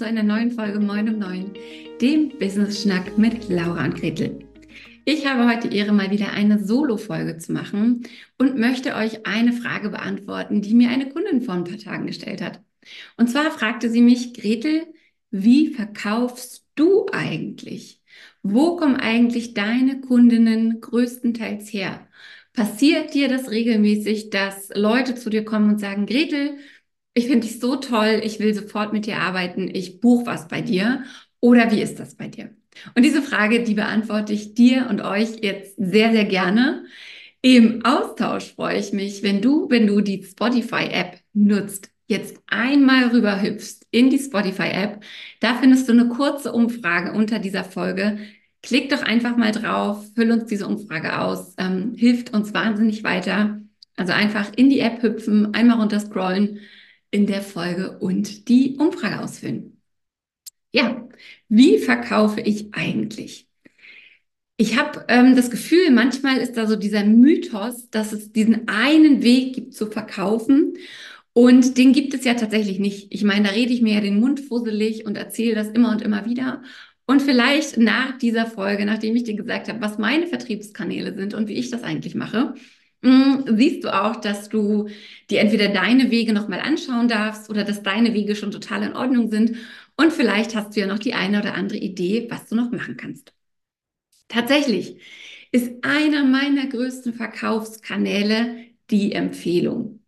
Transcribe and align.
zu 0.00 0.06
einer 0.06 0.22
neuen 0.22 0.50
Folge 0.50 0.80
Moin 0.80 1.10
um 1.10 1.18
9, 1.18 1.52
dem 2.00 2.30
Business 2.38 2.80
Schnack 2.80 3.18
mit 3.18 3.50
Laura 3.50 3.84
und 3.84 3.96
Gretel. 3.96 4.46
Ich 5.04 5.26
habe 5.26 5.46
heute 5.46 5.68
die 5.68 5.76
Ehre, 5.76 5.92
mal 5.92 6.10
wieder 6.10 6.32
eine 6.32 6.58
Solo-Folge 6.58 7.36
zu 7.36 7.52
machen 7.52 8.04
und 8.38 8.56
möchte 8.56 8.94
euch 8.94 9.26
eine 9.26 9.52
Frage 9.52 9.90
beantworten, 9.90 10.62
die 10.62 10.72
mir 10.72 10.88
eine 10.88 11.10
Kundin 11.10 11.42
vor 11.42 11.52
ein 11.52 11.64
paar 11.64 11.76
Tagen 11.76 12.06
gestellt 12.06 12.40
hat. 12.40 12.62
Und 13.18 13.28
zwar 13.28 13.50
fragte 13.50 13.90
sie 13.90 14.00
mich, 14.00 14.32
Gretel, 14.32 14.86
wie 15.30 15.68
verkaufst 15.68 16.64
du 16.76 17.04
eigentlich? 17.12 18.00
Wo 18.42 18.76
kommen 18.76 18.96
eigentlich 18.96 19.52
deine 19.52 20.00
Kundinnen 20.00 20.80
größtenteils 20.80 21.70
her? 21.74 22.08
Passiert 22.54 23.12
dir 23.12 23.28
das 23.28 23.50
regelmäßig, 23.50 24.30
dass 24.30 24.70
Leute 24.74 25.14
zu 25.14 25.28
dir 25.28 25.44
kommen 25.44 25.68
und 25.68 25.78
sagen, 25.78 26.06
Gretel, 26.06 26.56
ich 27.14 27.26
finde 27.26 27.46
dich 27.46 27.60
so 27.60 27.76
toll, 27.76 28.20
ich 28.22 28.38
will 28.38 28.54
sofort 28.54 28.92
mit 28.92 29.06
dir 29.06 29.18
arbeiten, 29.18 29.68
ich 29.72 30.00
buche 30.00 30.26
was 30.26 30.48
bei 30.48 30.60
dir? 30.60 31.04
Oder 31.40 31.70
wie 31.70 31.82
ist 31.82 31.98
das 31.98 32.14
bei 32.16 32.28
dir? 32.28 32.50
Und 32.94 33.04
diese 33.04 33.22
Frage, 33.22 33.64
die 33.64 33.74
beantworte 33.74 34.32
ich 34.32 34.54
dir 34.54 34.86
und 34.88 35.00
euch 35.02 35.38
jetzt 35.42 35.74
sehr, 35.76 36.12
sehr 36.12 36.24
gerne. 36.24 36.84
Im 37.42 37.84
Austausch 37.84 38.54
freue 38.54 38.78
ich 38.78 38.92
mich, 38.92 39.22
wenn 39.22 39.40
du, 39.40 39.68
wenn 39.70 39.86
du 39.86 40.00
die 40.02 40.22
Spotify-App 40.22 41.18
nutzt, 41.32 41.90
jetzt 42.06 42.36
einmal 42.46 43.08
rüber 43.08 43.40
hüpfst 43.42 43.86
in 43.90 44.10
die 44.10 44.18
Spotify-App. 44.18 45.02
Da 45.40 45.54
findest 45.54 45.88
du 45.88 45.92
eine 45.92 46.08
kurze 46.08 46.52
Umfrage 46.52 47.12
unter 47.12 47.38
dieser 47.38 47.64
Folge. 47.64 48.18
Klick 48.62 48.90
doch 48.90 49.02
einfach 49.02 49.36
mal 49.36 49.52
drauf, 49.52 50.04
füll 50.14 50.30
uns 50.30 50.44
diese 50.46 50.66
Umfrage 50.66 51.18
aus, 51.18 51.54
ähm, 51.58 51.94
hilft 51.96 52.34
uns 52.34 52.52
wahnsinnig 52.52 53.04
weiter. 53.04 53.60
Also 53.96 54.12
einfach 54.12 54.52
in 54.56 54.68
die 54.70 54.80
App 54.80 55.02
hüpfen, 55.02 55.54
einmal 55.54 55.78
runter 55.78 56.00
scrollen 56.00 56.60
in 57.10 57.26
der 57.26 57.42
Folge 57.42 57.98
und 57.98 58.48
die 58.48 58.76
Umfrage 58.78 59.20
ausfüllen. 59.20 59.80
Ja, 60.72 61.08
wie 61.48 61.78
verkaufe 61.78 62.40
ich 62.40 62.72
eigentlich? 62.74 63.48
Ich 64.56 64.78
habe 64.78 65.06
ähm, 65.08 65.34
das 65.36 65.50
Gefühl, 65.50 65.90
manchmal 65.90 66.36
ist 66.36 66.56
da 66.56 66.66
so 66.66 66.76
dieser 66.76 67.04
Mythos, 67.04 67.88
dass 67.90 68.12
es 68.12 68.30
diesen 68.30 68.68
einen 68.68 69.22
Weg 69.22 69.54
gibt 69.54 69.74
zu 69.74 69.86
verkaufen. 69.86 70.74
Und 71.32 71.78
den 71.78 71.92
gibt 71.92 72.12
es 72.14 72.24
ja 72.24 72.34
tatsächlich 72.34 72.78
nicht. 72.78 73.08
Ich 73.10 73.24
meine, 73.24 73.48
da 73.48 73.54
rede 73.54 73.72
ich 73.72 73.80
mir 73.82 73.94
ja 73.94 74.00
den 74.00 74.20
Mund 74.20 74.40
fusselig 74.40 75.06
und 75.06 75.16
erzähle 75.16 75.54
das 75.54 75.68
immer 75.68 75.90
und 75.90 76.02
immer 76.02 76.26
wieder. 76.26 76.62
Und 77.06 77.22
vielleicht 77.22 77.78
nach 77.78 78.18
dieser 78.18 78.46
Folge, 78.46 78.84
nachdem 78.84 79.16
ich 79.16 79.24
dir 79.24 79.34
gesagt 79.34 79.68
habe, 79.68 79.80
was 79.80 79.98
meine 79.98 80.26
Vertriebskanäle 80.26 81.14
sind 81.14 81.34
und 81.34 81.48
wie 81.48 81.54
ich 81.54 81.70
das 81.70 81.82
eigentlich 81.82 82.14
mache, 82.14 82.54
siehst 83.02 83.84
du 83.84 83.94
auch, 83.94 84.16
dass 84.16 84.48
du 84.48 84.88
dir 85.30 85.40
entweder 85.40 85.68
deine 85.68 86.10
Wege 86.10 86.32
nochmal 86.32 86.60
anschauen 86.60 87.08
darfst 87.08 87.48
oder 87.50 87.64
dass 87.64 87.82
deine 87.82 88.12
Wege 88.14 88.36
schon 88.36 88.50
total 88.50 88.82
in 88.82 88.94
Ordnung 88.94 89.30
sind. 89.30 89.56
Und 89.96 90.12
vielleicht 90.12 90.54
hast 90.54 90.76
du 90.76 90.80
ja 90.80 90.86
noch 90.86 90.98
die 90.98 91.14
eine 91.14 91.40
oder 91.40 91.54
andere 91.54 91.78
Idee, 91.78 92.26
was 92.30 92.46
du 92.48 92.56
noch 92.56 92.70
machen 92.70 92.96
kannst. 92.96 93.32
Tatsächlich 94.28 95.00
ist 95.52 95.72
einer 95.84 96.24
meiner 96.24 96.66
größten 96.66 97.14
Verkaufskanäle 97.14 98.66
die 98.90 99.12
Empfehlung. 99.12 100.00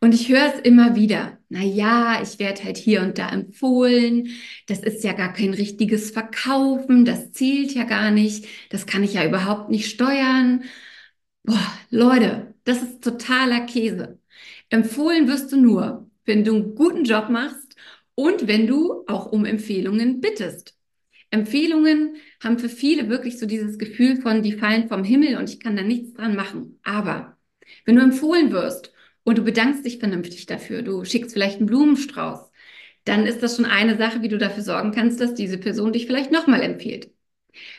Und 0.00 0.14
ich 0.14 0.28
höre 0.28 0.52
es 0.54 0.60
immer 0.60 0.96
wieder. 0.96 1.38
Na 1.48 1.62
ja, 1.62 2.20
ich 2.22 2.38
werde 2.38 2.64
halt 2.64 2.76
hier 2.76 3.00
und 3.02 3.16
da 3.18 3.28
empfohlen. 3.30 4.28
Das 4.66 4.80
ist 4.80 5.04
ja 5.04 5.12
gar 5.14 5.32
kein 5.32 5.54
richtiges 5.54 6.10
Verkaufen. 6.10 7.04
Das 7.04 7.32
zählt 7.32 7.72
ja 7.74 7.84
gar 7.84 8.10
nicht. 8.10 8.46
Das 8.70 8.86
kann 8.86 9.02
ich 9.04 9.14
ja 9.14 9.24
überhaupt 9.24 9.70
nicht 9.70 9.88
steuern. 9.90 10.64
Boah, 11.44 11.72
Leute, 11.90 12.54
das 12.64 12.82
ist 12.82 13.02
totaler 13.02 13.60
Käse. 13.66 14.18
Empfohlen 14.68 15.26
wirst 15.28 15.52
du 15.52 15.56
nur, 15.60 16.10
wenn 16.24 16.44
du 16.44 16.54
einen 16.54 16.74
guten 16.74 17.04
Job 17.04 17.28
machst 17.30 17.76
und 18.14 18.46
wenn 18.46 18.66
du 18.66 19.04
auch 19.06 19.32
um 19.32 19.44
Empfehlungen 19.44 20.20
bittest. 20.20 20.76
Empfehlungen 21.30 22.16
haben 22.42 22.58
für 22.58 22.68
viele 22.68 23.08
wirklich 23.08 23.38
so 23.38 23.46
dieses 23.46 23.78
Gefühl 23.78 24.20
von, 24.20 24.42
die 24.42 24.52
fallen 24.52 24.88
vom 24.88 25.04
Himmel 25.04 25.36
und 25.36 25.48
ich 25.50 25.60
kann 25.60 25.76
da 25.76 25.82
nichts 25.82 26.14
dran 26.14 26.36
machen. 26.36 26.78
Aber 26.82 27.38
wenn 27.84 27.96
du 27.96 28.02
empfohlen 28.02 28.52
wirst 28.52 28.92
und 29.24 29.38
du 29.38 29.44
bedankst 29.44 29.84
dich 29.86 29.98
vernünftig 29.98 30.46
dafür, 30.46 30.82
du 30.82 31.04
schickst 31.04 31.32
vielleicht 31.32 31.58
einen 31.58 31.66
Blumenstrauß, 31.66 32.50
dann 33.04 33.26
ist 33.26 33.42
das 33.42 33.56
schon 33.56 33.64
eine 33.66 33.96
Sache, 33.96 34.22
wie 34.22 34.28
du 34.28 34.38
dafür 34.38 34.62
sorgen 34.64 34.92
kannst, 34.92 35.20
dass 35.20 35.34
diese 35.34 35.58
Person 35.58 35.92
dich 35.92 36.06
vielleicht 36.06 36.32
nochmal 36.32 36.62
empfiehlt. 36.62 37.10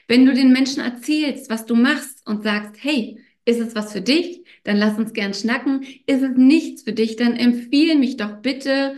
Wenn 0.07 0.25
du 0.25 0.33
den 0.33 0.51
Menschen 0.51 0.81
erzählst, 0.83 1.50
was 1.50 1.66
du 1.66 1.75
machst 1.75 2.25
und 2.27 2.44
sagst, 2.44 2.75
hey, 2.83 3.19
ist 3.46 3.59
es 3.59 3.75
was 3.75 3.91
für 3.94 4.02
dich? 4.02 4.44
Dann 4.63 4.78
lass 4.78 4.97
uns 4.97 5.13
gern 5.13 5.34
schnacken. 5.34 5.84
Ist 6.06 6.22
es 6.22 6.38
nichts 6.38 6.84
für 6.84 6.94
dich? 6.94 7.16
Dann 7.16 7.35
empfehle 7.35 7.96
mich 7.96 8.18
doch 8.18 8.41
bitte 8.41 8.96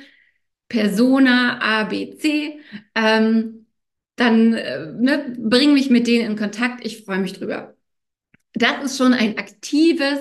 Persona 0.70 1.59
A, 1.62 1.84
B, 1.86 2.16
C. 2.18 2.59
Ähm, 2.96 3.66
dann 4.16 4.53
äh, 4.53 4.92
ne, 4.94 5.36
bring 5.40 5.74
mich 5.74 5.90
mit 5.90 6.08
denen 6.08 6.32
in 6.32 6.38
Kontakt. 6.38 6.86
Ich 6.86 7.03
freue 7.06 7.20
mich 7.20 7.34
drüber. 7.34 7.76
Das 8.53 8.84
ist 8.84 8.98
schon 8.98 9.14
ein 9.14 9.38
aktives 9.38 10.20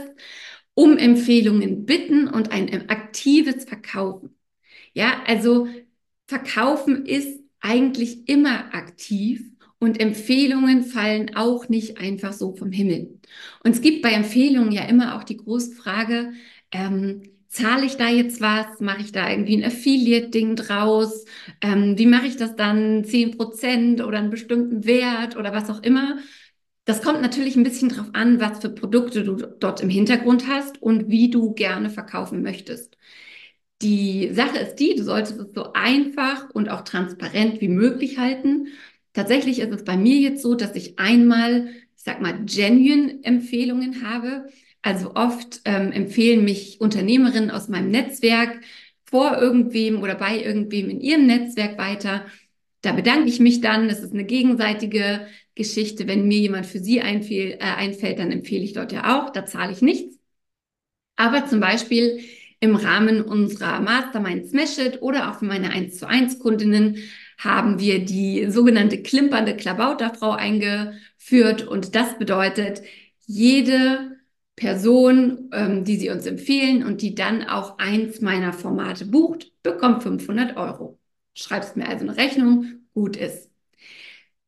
um 0.75 0.97
Empfehlungen 0.99 1.87
bitten 1.87 2.29
und 2.29 2.53
ein 2.53 2.89
aktives 2.91 3.65
Verkaufen. 3.65 4.39
Ja, 4.95 5.23
also 5.27 5.69
Verkaufen 6.29 7.07
ist 7.07 7.41
eigentlich 7.61 8.29
immer 8.29 8.75
aktiv 8.75 9.52
und 9.83 10.01
Empfehlungen 10.01 10.85
fallen 10.85 11.35
auch 11.37 11.69
nicht 11.69 11.99
einfach 11.99 12.33
so 12.33 12.55
vom 12.55 12.71
Himmel. 12.71 13.19
Und 13.65 13.73
es 13.73 13.81
gibt 13.81 14.03
bei 14.03 14.13
Empfehlungen 14.13 14.71
ja 14.73 14.85
immer 14.85 15.17
auch 15.17 15.25
die 15.25 15.37
große 15.37 15.73
Frage, 15.75 16.33
ähm, 16.71 17.23
zahle 17.49 17.85
ich 17.85 17.97
da 17.97 18.09
jetzt 18.09 18.41
was? 18.41 18.81
Mache 18.81 19.03
ich 19.03 19.13
da 19.13 19.29
irgendwie 19.29 19.57
ein 19.57 19.65
Affiliate-Ding 19.65 20.55
draus? 20.57 21.25
Ähm, 21.61 21.99
wie 21.99 22.07
mache 22.07 22.27
ich 22.27 22.37
das 22.37 22.55
dann? 22.55 23.05
10% 23.05 24.03
oder 24.03 24.19
einen 24.19 24.31
bestimmten 24.31 24.85
Wert 24.87 25.37
oder 25.37 25.53
was 25.53 25.69
auch 25.69 25.83
immer? 25.83 26.19
Das 26.85 27.03
kommt 27.03 27.23
natürlich 27.23 27.57
ein 27.57 27.65
bisschen 27.65 27.89
drauf 27.89 28.09
an, 28.13 28.41
was 28.41 28.61
für 28.61 28.71
Produkte 28.71 29.25
du 29.25 29.37
dort 29.37 29.81
im 29.83 29.89
Hintergrund 29.89 30.47
hast 30.49 30.81
und 30.83 31.11
wie 31.11 31.31
du 31.31 31.55
gerne 31.55 31.91
verkaufen 31.91 32.43
möchtest. 32.43 32.97
Die 33.83 34.33
Sache 34.33 34.59
ist 34.59 34.77
die, 34.77 34.95
du 34.95 35.03
solltest 35.03 35.39
es 35.41 35.53
so 35.55 35.73
einfach 35.73 36.51
und 36.51 36.69
auch 36.71 36.83
transparent 36.83 37.61
wie 37.61 37.69
möglich 37.69 38.19
halten. 38.19 38.69
Tatsächlich 39.13 39.59
ist 39.59 39.73
es 39.73 39.85
bei 39.85 39.97
mir 39.97 40.17
jetzt 40.17 40.43
so, 40.43 40.55
dass 40.55 40.75
ich 40.75 40.99
einmal, 40.99 41.69
ich 41.97 42.03
sag 42.03 42.21
mal, 42.21 42.45
genuine 42.45 43.23
Empfehlungen 43.23 44.03
habe. 44.09 44.49
Also 44.81 45.15
oft 45.15 45.61
ähm, 45.65 45.93
empfehlen 45.93 46.45
mich 46.45 46.81
Unternehmerinnen 46.81 47.51
aus 47.51 47.69
meinem 47.69 47.91
Netzwerk 47.91 48.61
vor 49.05 49.37
irgendwem 49.39 50.03
oder 50.03 50.15
bei 50.15 50.43
irgendwem 50.43 50.89
in 50.89 51.01
ihrem 51.01 51.27
Netzwerk 51.27 51.79
weiter. 51.79 52.25
Da 52.81 52.93
bedanke 52.93 53.29
ich 53.29 53.39
mich 53.39 53.61
dann. 53.61 53.89
Das 53.89 54.01
ist 54.01 54.13
eine 54.13 54.25
gegenseitige 54.25 55.27
Geschichte. 55.55 56.09
Wenn 56.09 56.27
mir 56.27 56.39
jemand 56.39 56.67
für 56.67 56.81
sie 56.81 57.03
einfäll, 57.03 57.53
äh, 57.53 57.59
einfällt, 57.61 58.19
dann 58.19 58.33
empfehle 58.33 58.65
ich 58.65 58.73
dort 58.73 58.93
ja 58.93 59.19
auch. 59.19 59.31
Da 59.31 59.47
zahle 59.47 59.73
ich 59.73 59.83
nichts. 59.83 60.19
Aber 61.17 61.47
zum 61.47 61.61
Beispiel 61.61 62.21
im 62.61 62.77
Rahmen 62.77 63.23
unserer 63.23 63.81
Mastermind 63.81 64.49
Smash 64.49 64.79
It 64.79 65.03
oder 65.03 65.31
auch 65.31 65.39
für 65.39 65.45
meine 65.45 65.71
1 65.71 65.99
zu 65.99 66.09
1 66.09 66.39
Kundinnen 66.39 66.97
haben 67.45 67.79
wir 67.81 68.05
die 68.05 68.51
sogenannte 68.51 69.03
klimpernde 69.03 69.57
Klabauterfrau 69.57 70.33
eingeführt. 70.33 71.67
Und 71.67 71.95
das 71.95 72.19
bedeutet, 72.19 72.83
jede 73.27 74.19
Person, 74.57 75.51
ähm, 75.53 75.85
die 75.85 75.97
sie 75.97 76.11
uns 76.11 76.27
empfehlen 76.27 76.85
und 76.85 77.03
die 77.03 77.15
dann 77.15 77.45
auch 77.45 77.79
eins 77.79 78.21
meiner 78.21 78.53
Formate 78.53 79.07
bucht, 79.07 79.51
bekommt 79.63 80.03
500 80.03 80.57
Euro. 80.57 80.99
Schreibst 81.35 81.77
mir 81.77 81.89
also 81.89 82.07
eine 82.07 82.17
Rechnung, 82.17 82.87
gut 82.95 83.17
ist. 83.17 83.51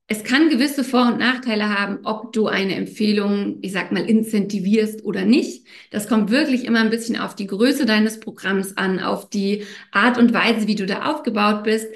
Es 0.06 0.22
kann 0.22 0.50
gewisse 0.50 0.84
Vor- 0.84 1.06
und 1.06 1.18
Nachteile 1.18 1.70
haben, 1.78 2.00
ob 2.04 2.34
du 2.34 2.46
eine 2.46 2.74
Empfehlung, 2.74 3.58
ich 3.62 3.72
sag 3.72 3.90
mal, 3.90 4.04
incentivierst 4.04 5.02
oder 5.02 5.24
nicht. 5.24 5.66
Das 5.90 6.08
kommt 6.08 6.30
wirklich 6.30 6.66
immer 6.66 6.80
ein 6.80 6.90
bisschen 6.90 7.16
auf 7.16 7.34
die 7.34 7.46
Größe 7.46 7.86
deines 7.86 8.20
Programms 8.20 8.76
an, 8.76 9.00
auf 9.00 9.30
die 9.30 9.64
Art 9.92 10.18
und 10.18 10.34
Weise, 10.34 10.66
wie 10.66 10.74
du 10.74 10.84
da 10.84 11.10
aufgebaut 11.10 11.64
bist 11.64 11.88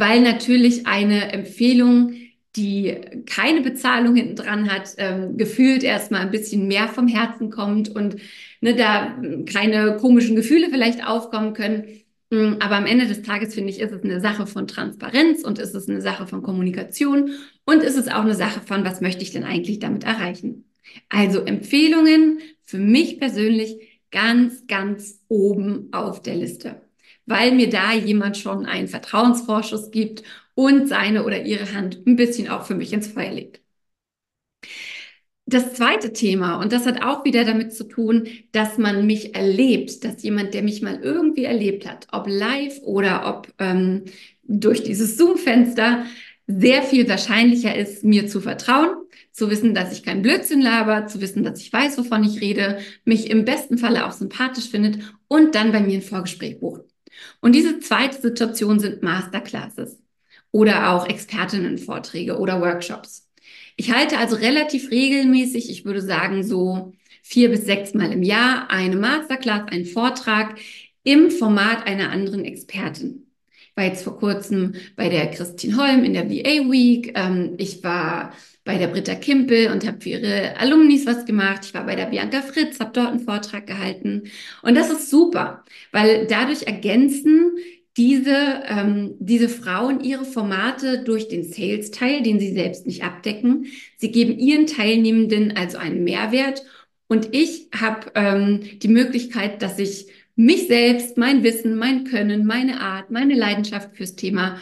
weil 0.00 0.22
natürlich 0.22 0.86
eine 0.86 1.30
Empfehlung, 1.32 2.14
die 2.56 2.96
keine 3.26 3.60
Bezahlung 3.60 4.16
hinten 4.16 4.34
dran 4.34 4.72
hat, 4.72 4.94
ähm, 4.96 5.36
gefühlt 5.36 5.84
erstmal 5.84 6.22
ein 6.22 6.30
bisschen 6.30 6.66
mehr 6.66 6.88
vom 6.88 7.06
Herzen 7.06 7.50
kommt 7.50 7.94
und 7.94 8.16
ne, 8.62 8.74
da 8.74 9.14
keine 9.44 9.98
komischen 9.98 10.36
Gefühle 10.36 10.68
vielleicht 10.70 11.06
aufkommen 11.06 11.52
können. 11.52 11.84
Mm, 12.30 12.54
aber 12.60 12.76
am 12.76 12.86
Ende 12.86 13.06
des 13.06 13.22
Tages 13.22 13.54
finde 13.54 13.70
ich, 13.70 13.78
ist 13.78 13.92
es 13.92 14.02
eine 14.02 14.20
Sache 14.20 14.46
von 14.46 14.66
Transparenz 14.66 15.44
und 15.44 15.58
ist 15.58 15.74
es 15.74 15.88
eine 15.88 16.00
Sache 16.00 16.26
von 16.26 16.42
Kommunikation 16.42 17.32
und 17.66 17.82
ist 17.82 17.98
es 17.98 18.08
auch 18.08 18.22
eine 18.22 18.34
Sache 18.34 18.60
von, 18.62 18.84
was 18.84 19.02
möchte 19.02 19.22
ich 19.22 19.32
denn 19.32 19.44
eigentlich 19.44 19.80
damit 19.80 20.04
erreichen? 20.04 20.64
Also 21.10 21.40
Empfehlungen 21.40 22.38
für 22.64 22.78
mich 22.78 23.20
persönlich 23.20 24.00
ganz, 24.10 24.66
ganz 24.66 25.20
oben 25.28 25.88
auf 25.92 26.22
der 26.22 26.36
Liste 26.36 26.80
weil 27.30 27.52
mir 27.52 27.70
da 27.70 27.92
jemand 27.94 28.36
schon 28.36 28.66
einen 28.66 28.88
Vertrauensvorschuss 28.88 29.90
gibt 29.90 30.22
und 30.54 30.88
seine 30.88 31.24
oder 31.24 31.44
ihre 31.44 31.72
Hand 31.74 32.00
ein 32.06 32.16
bisschen 32.16 32.48
auch 32.48 32.64
für 32.66 32.74
mich 32.74 32.92
ins 32.92 33.08
Feuer 33.08 33.32
legt. 33.32 33.60
das 35.46 35.74
zweite 35.74 36.12
Thema, 36.12 36.56
und 36.60 36.72
das 36.72 36.86
hat 36.86 37.02
auch 37.02 37.24
wieder 37.24 37.44
damit 37.44 37.74
zu 37.74 37.84
tun, 37.84 38.28
dass 38.52 38.78
man 38.78 39.06
mich 39.06 39.34
erlebt, 39.34 40.04
dass 40.04 40.22
jemand, 40.22 40.54
der 40.54 40.62
mich 40.62 40.80
mal 40.82 41.00
irgendwie 41.02 41.44
erlebt 41.44 41.88
hat, 41.88 42.06
ob 42.12 42.26
live 42.28 42.80
oder 42.82 43.26
ob 43.26 43.52
ähm, 43.58 44.04
durch 44.44 44.82
dieses 44.84 45.16
Zoom-Fenster, 45.16 46.04
sehr 46.46 46.82
viel 46.82 47.08
wahrscheinlicher 47.08 47.74
ist, 47.76 48.02
mir 48.04 48.26
zu 48.26 48.40
vertrauen, 48.40 48.90
zu 49.32 49.50
wissen, 49.50 49.74
dass 49.74 49.92
ich 49.92 50.02
keinen 50.02 50.22
Blödsinn 50.22 50.60
laber, 50.60 51.06
zu 51.06 51.20
wissen, 51.20 51.44
dass 51.44 51.60
ich 51.60 51.72
weiß, 51.72 51.96
wovon 51.98 52.24
ich 52.24 52.40
rede, 52.40 52.78
mich 53.04 53.30
im 53.30 53.44
besten 53.44 53.78
Falle 53.78 54.06
auch 54.06 54.12
sympathisch 54.12 54.68
findet 54.68 54.98
und 55.28 55.54
dann 55.54 55.70
bei 55.72 55.80
mir 55.80 55.94
ein 55.98 56.02
Vorgespräch 56.02 56.58
bucht. 56.60 56.89
Und 57.40 57.54
diese 57.54 57.80
zweite 57.80 58.20
Situation 58.20 58.78
sind 58.78 59.02
Masterclasses 59.02 59.98
oder 60.52 60.90
auch 60.90 61.08
Expertinnenvorträge 61.08 62.38
oder 62.38 62.60
Workshops. 62.60 63.28
Ich 63.76 63.92
halte 63.92 64.18
also 64.18 64.36
relativ 64.36 64.90
regelmäßig, 64.90 65.70
ich 65.70 65.84
würde 65.84 66.02
sagen 66.02 66.42
so 66.42 66.92
vier 67.22 67.48
bis 67.50 67.64
sechs 67.64 67.94
Mal 67.94 68.12
im 68.12 68.22
Jahr, 68.22 68.70
eine 68.70 68.96
Masterclass, 68.96 69.68
einen 69.68 69.86
Vortrag 69.86 70.58
im 71.04 71.30
Format 71.30 71.86
einer 71.86 72.10
anderen 72.10 72.44
Expertin. 72.44 73.26
Ich 73.70 73.76
war 73.76 73.84
jetzt 73.84 74.04
vor 74.04 74.18
kurzem 74.18 74.74
bei 74.96 75.08
der 75.08 75.30
Christine 75.30 75.76
Holm 75.76 76.04
in 76.04 76.12
der 76.12 76.28
VA 76.28 76.70
Week. 76.70 77.12
Ähm, 77.14 77.54
ich 77.56 77.82
war 77.82 78.34
bei 78.70 78.78
der 78.78 78.86
Britta 78.86 79.16
Kimpel 79.16 79.72
und 79.72 79.84
habe 79.84 80.00
für 80.00 80.10
ihre 80.10 80.56
Alumnis 80.56 81.04
was 81.04 81.24
gemacht. 81.24 81.62
Ich 81.64 81.74
war 81.74 81.84
bei 81.86 81.96
der 81.96 82.04
Bianca 82.06 82.40
Fritz, 82.40 82.78
habe 82.78 82.92
dort 82.94 83.08
einen 83.08 83.18
Vortrag 83.18 83.66
gehalten. 83.66 84.30
Und 84.62 84.76
das 84.76 84.90
ist 84.92 85.10
super, 85.10 85.64
weil 85.90 86.28
dadurch 86.28 86.62
ergänzen 86.68 87.56
diese, 87.96 88.62
ähm, 88.68 89.16
diese 89.18 89.48
Frauen 89.48 90.04
ihre 90.04 90.24
Formate 90.24 91.02
durch 91.02 91.26
den 91.26 91.42
Sales-Teil, 91.42 92.22
den 92.22 92.38
sie 92.38 92.52
selbst 92.52 92.86
nicht 92.86 93.02
abdecken. 93.02 93.66
Sie 93.96 94.12
geben 94.12 94.38
ihren 94.38 94.68
Teilnehmenden 94.68 95.56
also 95.56 95.76
einen 95.76 96.04
Mehrwert 96.04 96.62
und 97.08 97.34
ich 97.34 97.70
habe 97.74 98.12
ähm, 98.14 98.60
die 98.78 98.86
Möglichkeit, 98.86 99.62
dass 99.62 99.80
ich 99.80 100.06
mich 100.36 100.68
selbst, 100.68 101.16
mein 101.16 101.42
Wissen, 101.42 101.74
mein 101.74 102.04
Können, 102.04 102.46
meine 102.46 102.80
Art, 102.80 103.10
meine 103.10 103.34
Leidenschaft 103.34 103.96
fürs 103.96 104.14
Thema 104.14 104.58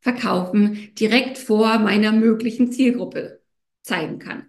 Verkaufen 0.00 0.88
direkt 0.98 1.38
vor 1.38 1.78
meiner 1.78 2.10
möglichen 2.10 2.72
Zielgruppe 2.72 3.41
zeigen 3.82 4.18
kann. 4.18 4.46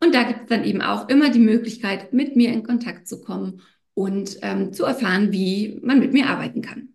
Und 0.00 0.14
da 0.14 0.22
gibt 0.24 0.42
es 0.42 0.46
dann 0.48 0.64
eben 0.64 0.82
auch 0.82 1.08
immer 1.08 1.30
die 1.30 1.38
Möglichkeit, 1.38 2.12
mit 2.12 2.36
mir 2.36 2.52
in 2.52 2.62
Kontakt 2.62 3.06
zu 3.06 3.20
kommen 3.20 3.62
und 3.94 4.38
ähm, 4.42 4.72
zu 4.72 4.84
erfahren, 4.84 5.32
wie 5.32 5.78
man 5.82 5.98
mit 5.98 6.12
mir 6.12 6.28
arbeiten 6.28 6.62
kann 6.62 6.90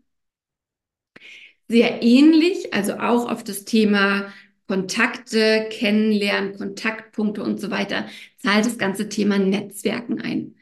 sehr 1.68 2.04
ähnlich, 2.04 2.74
also 2.74 2.94
auch 2.96 3.30
auf 3.30 3.44
das 3.44 3.66
Thema 3.66 4.32
Kontakte, 4.68 5.68
Kennenlernen, 5.72 6.58
Kontaktpunkte 6.58 7.44
und 7.44 7.60
so 7.60 7.72
weiter, 7.72 8.08
zahlt 8.38 8.66
das 8.66 8.78
ganze 8.78 9.10
Thema 9.10 9.38
Netzwerken 9.38 10.22
ein. 10.22 10.56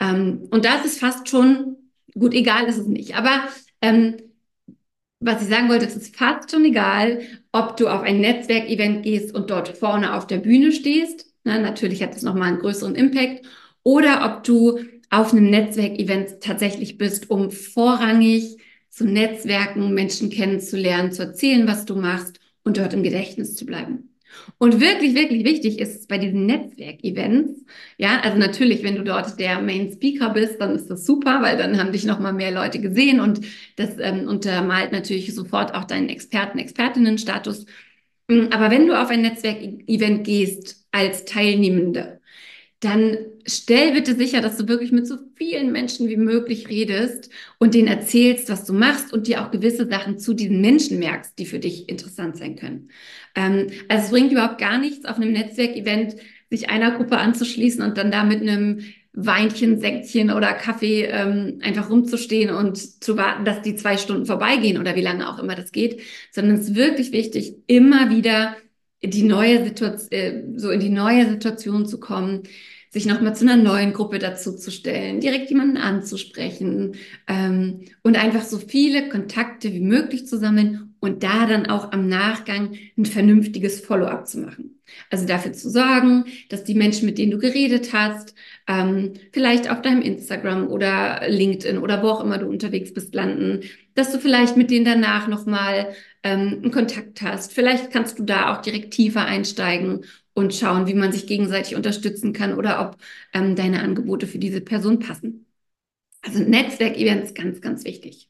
Ähm, 0.00 0.48
und 0.50 0.64
das 0.64 0.84
ist 0.84 1.00
fast 1.00 1.28
schon, 1.28 1.76
gut, 2.14 2.34
egal 2.34 2.66
ist 2.66 2.78
es 2.78 2.86
nicht, 2.86 3.16
aber 3.16 3.48
ähm, 3.80 4.16
was 5.20 5.42
ich 5.42 5.48
sagen 5.48 5.68
wollte, 5.68 5.86
es 5.86 5.96
ist 5.96 6.16
fast 6.16 6.50
schon 6.50 6.64
egal, 6.64 7.20
ob 7.52 7.76
du 7.76 7.88
auf 7.88 8.02
ein 8.02 8.20
Netzwerkevent 8.20 9.02
gehst 9.02 9.34
und 9.34 9.50
dort 9.50 9.68
vorne 9.76 10.14
auf 10.14 10.26
der 10.26 10.38
Bühne 10.38 10.72
stehst. 10.72 11.26
Na, 11.44 11.58
natürlich 11.58 12.02
hat 12.02 12.14
das 12.14 12.22
nochmal 12.22 12.48
einen 12.48 12.58
größeren 12.58 12.94
Impact. 12.94 13.46
Oder 13.82 14.24
ob 14.26 14.44
du 14.44 14.80
auf 15.10 15.32
einem 15.32 15.48
Netzwerkevent 15.48 16.40
tatsächlich 16.40 16.98
bist, 16.98 17.30
um 17.30 17.50
vorrangig 17.50 18.58
zu 18.90 19.04
netzwerken, 19.06 19.94
Menschen 19.94 20.30
kennenzulernen, 20.30 21.12
zu 21.12 21.22
erzählen, 21.22 21.66
was 21.68 21.84
du 21.84 21.96
machst 21.96 22.40
und 22.64 22.78
dort 22.78 22.94
im 22.94 23.02
Gedächtnis 23.02 23.54
zu 23.54 23.64
bleiben. 23.64 24.15
Und 24.58 24.80
wirklich, 24.80 25.14
wirklich 25.14 25.44
wichtig 25.44 25.78
ist 25.78 26.00
es 26.00 26.06
bei 26.06 26.18
diesen 26.18 26.46
Netzwerkevents, 26.46 27.64
ja, 27.98 28.20
also 28.20 28.38
natürlich, 28.38 28.82
wenn 28.82 28.96
du 28.96 29.04
dort 29.04 29.38
der 29.38 29.60
Main 29.60 29.92
Speaker 29.92 30.30
bist, 30.30 30.60
dann 30.60 30.74
ist 30.74 30.88
das 30.88 31.04
super, 31.06 31.42
weil 31.42 31.56
dann 31.56 31.78
haben 31.78 31.92
dich 31.92 32.04
nochmal 32.04 32.32
mehr 32.32 32.50
Leute 32.50 32.80
gesehen 32.80 33.20
und 33.20 33.40
das 33.76 33.98
ähm, 33.98 34.28
untermalt 34.28 34.92
natürlich 34.92 35.34
sofort 35.34 35.74
auch 35.74 35.84
deinen 35.84 36.08
Experten, 36.08 36.58
Expertinnenstatus. 36.58 37.66
Aber 38.28 38.70
wenn 38.70 38.86
du 38.86 39.00
auf 39.00 39.08
ein 39.08 39.22
Netzwerkevent 39.22 40.24
gehst 40.24 40.86
als 40.90 41.24
Teilnehmende, 41.24 42.15
dann 42.80 43.16
stell 43.46 43.92
bitte 43.92 44.14
sicher, 44.14 44.42
dass 44.42 44.58
du 44.58 44.68
wirklich 44.68 44.92
mit 44.92 45.06
so 45.06 45.16
vielen 45.34 45.72
Menschen 45.72 46.08
wie 46.08 46.16
möglich 46.16 46.68
redest 46.68 47.30
und 47.58 47.74
denen 47.74 47.88
erzählst, 47.88 48.50
was 48.50 48.64
du 48.66 48.74
machst 48.74 49.12
und 49.12 49.26
dir 49.26 49.42
auch 49.42 49.50
gewisse 49.50 49.88
Sachen 49.88 50.18
zu 50.18 50.34
diesen 50.34 50.60
Menschen 50.60 50.98
merkst, 50.98 51.38
die 51.38 51.46
für 51.46 51.58
dich 51.58 51.88
interessant 51.88 52.36
sein 52.36 52.56
können. 52.56 52.90
Ähm, 53.34 53.68
also 53.88 54.04
es 54.04 54.10
bringt 54.10 54.32
überhaupt 54.32 54.58
gar 54.58 54.78
nichts, 54.78 55.06
auf 55.06 55.16
einem 55.16 55.32
Netzwerkevent 55.32 56.16
sich 56.50 56.68
einer 56.68 56.92
Gruppe 56.92 57.16
anzuschließen 57.16 57.82
und 57.82 57.96
dann 57.96 58.10
da 58.10 58.24
mit 58.24 58.42
einem 58.42 58.80
Weinchen, 59.18 59.80
Säckchen 59.80 60.30
oder 60.30 60.52
Kaffee 60.52 61.04
ähm, 61.04 61.60
einfach 61.62 61.88
rumzustehen 61.88 62.50
und 62.50 62.76
zu 62.76 63.16
warten, 63.16 63.46
dass 63.46 63.62
die 63.62 63.74
zwei 63.74 63.96
Stunden 63.96 64.26
vorbeigehen 64.26 64.78
oder 64.78 64.94
wie 64.94 65.00
lange 65.00 65.28
auch 65.28 65.38
immer 65.38 65.54
das 65.54 65.72
geht, 65.72 66.02
sondern 66.30 66.56
es 66.56 66.68
ist 66.68 66.74
wirklich 66.74 67.12
wichtig, 67.12 67.54
immer 67.66 68.10
wieder 68.10 68.54
die 69.08 69.22
neue 69.22 69.64
Situation, 69.64 70.12
äh, 70.12 70.42
so 70.56 70.70
in 70.70 70.80
die 70.80 70.90
neue 70.90 71.28
Situation 71.28 71.86
zu 71.86 72.00
kommen, 72.00 72.42
sich 72.90 73.06
nochmal 73.06 73.36
zu 73.36 73.44
einer 73.44 73.62
neuen 73.62 73.92
Gruppe 73.92 74.18
dazu 74.18 74.56
zu 74.56 74.70
stellen, 74.70 75.20
direkt 75.20 75.50
jemanden 75.50 75.76
anzusprechen 75.76 76.94
ähm, 77.26 77.80
und 78.02 78.16
einfach 78.16 78.42
so 78.42 78.58
viele 78.58 79.08
Kontakte 79.08 79.72
wie 79.72 79.80
möglich 79.80 80.26
zu 80.26 80.38
sammeln 80.38 80.94
und 81.00 81.22
da 81.22 81.46
dann 81.46 81.66
auch 81.66 81.92
am 81.92 82.08
Nachgang 82.08 82.74
ein 82.96 83.04
vernünftiges 83.04 83.80
Follow-up 83.80 84.26
zu 84.26 84.38
machen. 84.38 84.75
Also 85.10 85.26
dafür 85.26 85.52
zu 85.52 85.70
sorgen, 85.70 86.24
dass 86.48 86.64
die 86.64 86.74
Menschen, 86.74 87.06
mit 87.06 87.18
denen 87.18 87.32
du 87.32 87.38
geredet 87.38 87.92
hast, 87.92 88.34
ähm, 88.68 89.14
vielleicht 89.32 89.70
auf 89.70 89.82
deinem 89.82 90.02
Instagram 90.02 90.68
oder 90.68 91.28
LinkedIn 91.28 91.78
oder 91.78 92.02
wo 92.02 92.08
auch 92.08 92.20
immer 92.22 92.38
du 92.38 92.46
unterwegs 92.46 92.92
bist, 92.92 93.14
landen, 93.14 93.60
dass 93.94 94.12
du 94.12 94.18
vielleicht 94.18 94.56
mit 94.56 94.70
denen 94.70 94.84
danach 94.84 95.28
nochmal 95.28 95.94
ähm, 96.22 96.60
einen 96.62 96.70
Kontakt 96.70 97.22
hast. 97.22 97.52
Vielleicht 97.52 97.90
kannst 97.90 98.18
du 98.18 98.24
da 98.24 98.52
auch 98.52 98.62
direkt 98.62 98.92
tiefer 98.94 99.24
einsteigen 99.24 100.04
und 100.34 100.54
schauen, 100.54 100.86
wie 100.86 100.94
man 100.94 101.12
sich 101.12 101.26
gegenseitig 101.26 101.76
unterstützen 101.76 102.32
kann 102.32 102.54
oder 102.54 102.80
ob 102.80 102.98
ähm, 103.32 103.56
deine 103.56 103.80
Angebote 103.82 104.26
für 104.26 104.38
diese 104.38 104.60
Person 104.60 104.98
passen. 104.98 105.46
Also 106.22 106.40
Netzwerkevents 106.40 107.34
ganz, 107.34 107.60
ganz 107.60 107.84
wichtig. 107.84 108.28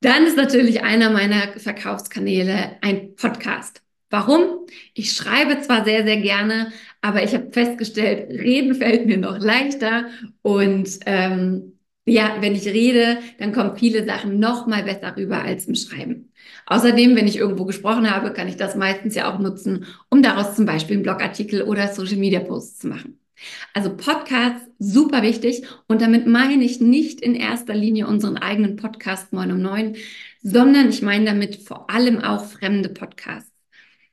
Dann 0.00 0.26
ist 0.26 0.36
natürlich 0.36 0.82
einer 0.82 1.10
meiner 1.10 1.58
Verkaufskanäle 1.58 2.76
ein 2.80 3.14
Podcast. 3.14 3.82
Warum? 4.10 4.61
Ich 4.94 5.12
schreibe 5.12 5.60
zwar 5.60 5.84
sehr, 5.84 6.04
sehr 6.04 6.18
gerne, 6.18 6.72
aber 7.00 7.22
ich 7.22 7.34
habe 7.34 7.50
festgestellt, 7.52 8.30
reden 8.30 8.74
fällt 8.74 9.06
mir 9.06 9.18
noch 9.18 9.38
leichter 9.38 10.06
und 10.42 10.98
ähm, 11.06 11.78
ja, 12.04 12.36
wenn 12.40 12.54
ich 12.54 12.66
rede, 12.66 13.18
dann 13.38 13.52
kommen 13.52 13.76
viele 13.76 14.04
Sachen 14.04 14.40
noch 14.40 14.66
mal 14.66 14.82
besser 14.82 15.16
rüber 15.16 15.42
als 15.42 15.66
im 15.66 15.76
Schreiben. 15.76 16.32
Außerdem, 16.66 17.14
wenn 17.14 17.28
ich 17.28 17.36
irgendwo 17.36 17.64
gesprochen 17.64 18.10
habe, 18.10 18.32
kann 18.32 18.48
ich 18.48 18.56
das 18.56 18.74
meistens 18.74 19.14
ja 19.14 19.32
auch 19.32 19.38
nutzen, 19.38 19.86
um 20.10 20.22
daraus 20.22 20.56
zum 20.56 20.66
Beispiel 20.66 20.96
einen 20.96 21.04
Blogartikel 21.04 21.62
oder 21.62 21.88
Social 21.88 22.16
Media 22.16 22.40
Posts 22.40 22.78
zu 22.80 22.88
machen. 22.88 23.18
Also 23.74 23.96
Podcasts, 23.96 24.66
super 24.78 25.22
wichtig. 25.22 25.64
Und 25.88 26.02
damit 26.02 26.26
meine 26.26 26.64
ich 26.64 26.80
nicht 26.80 27.20
in 27.20 27.34
erster 27.34 27.74
Linie 27.74 28.06
unseren 28.06 28.36
eigenen 28.36 28.76
Podcast 28.76 29.32
9 29.32 29.52
um 29.52 29.62
9, 29.62 29.96
sondern 30.42 30.88
ich 30.88 31.02
meine 31.02 31.26
damit 31.26 31.56
vor 31.56 31.90
allem 31.90 32.20
auch 32.20 32.44
fremde 32.44 32.88
Podcasts. 32.88 33.51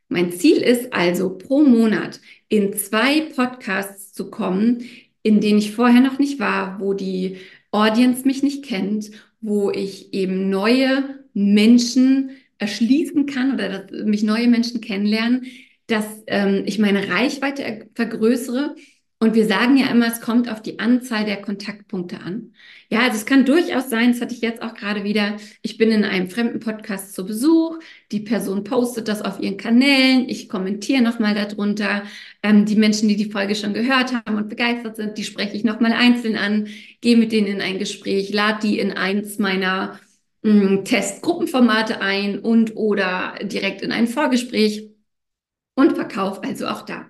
Mein 0.10 0.32
Ziel 0.32 0.58
ist 0.58 0.92
also 0.92 1.38
pro 1.38 1.62
Monat 1.64 2.20
in 2.48 2.74
zwei 2.74 3.22
Podcasts 3.22 4.12
zu 4.12 4.30
kommen, 4.30 4.84
in 5.22 5.40
denen 5.40 5.60
ich 5.60 5.72
vorher 5.72 6.02
noch 6.02 6.18
nicht 6.18 6.40
war, 6.40 6.80
wo 6.80 6.94
die 6.94 7.38
Audience 7.72 8.26
mich 8.26 8.42
nicht 8.42 8.66
kennt, 8.66 9.12
wo 9.40 9.70
ich 9.70 10.14
eben 10.14 10.50
neue 10.50 11.24
Menschen 11.34 12.32
erschließen 12.58 13.28
kann 13.28 13.54
oder 13.54 13.86
mich 14.04 14.24
neue 14.24 14.48
Menschen 14.48 14.82
kennenlernen, 14.82 15.46
dass 15.88 16.06
ähm, 16.28 16.64
ich 16.66 16.80
meine 16.80 17.08
Reichweite 17.10 17.88
vergrößere. 17.94 18.76
Und 19.22 19.36
wir 19.36 19.46
sagen 19.48 19.76
ja 19.76 19.88
immer, 19.88 20.08
es 20.08 20.22
kommt 20.22 20.50
auf 20.50 20.62
die 20.62 20.80
Anzahl 20.80 21.26
der 21.26 21.42
Kontaktpunkte 21.42 22.22
an. 22.22 22.54
Ja, 22.90 23.02
also 23.02 23.18
es 23.18 23.26
kann 23.26 23.44
durchaus 23.46 23.90
sein, 23.90 24.14
das 24.14 24.22
hatte 24.22 24.34
ich 24.34 24.40
jetzt 24.40 24.62
auch 24.62 24.74
gerade 24.74 25.04
wieder, 25.04 25.36
ich 25.62 25.78
bin 25.78 25.92
in 25.92 26.06
einem 26.06 26.30
fremden 26.30 26.62
Podcast 26.62 27.14
zu 27.14 27.26
Besuch, 27.26 27.80
die 28.14 28.22
Person 28.22 28.64
postet 28.64 29.10
das 29.10 29.22
auf 29.22 29.42
ihren 29.42 29.58
Kanälen, 29.58 30.30
ich 30.30 30.48
kommentiere 30.48 31.02
nochmal 31.02 31.36
darunter. 31.36 32.04
Ähm, 32.44 32.64
die 32.66 32.78
Menschen, 32.78 33.10
die 33.10 33.18
die 33.18 33.30
Folge 33.30 33.56
schon 33.56 33.74
gehört 33.74 34.14
haben 34.14 34.38
und 34.38 34.48
begeistert 34.48 34.96
sind, 34.96 35.18
die 35.18 35.26
spreche 35.26 35.56
ich 35.58 35.66
nochmal 35.66 35.92
einzeln 35.92 36.38
an, 36.38 36.68
gehe 37.02 37.18
mit 37.18 37.34
denen 37.34 37.48
in 37.48 37.62
ein 37.62 37.78
Gespräch, 37.78 38.32
lade 38.32 38.60
die 38.64 38.80
in 38.80 38.94
eins 38.94 39.38
meiner 39.38 40.00
Testgruppenformate 40.42 42.02
ein 42.02 42.40
und 42.40 42.78
oder 42.78 43.36
direkt 43.44 43.82
in 43.82 43.92
ein 43.92 44.08
Vorgespräch 44.08 44.90
und 45.76 45.96
Verkauf 45.96 46.42
also 46.44 46.68
auch 46.68 46.84
da. 46.84 47.10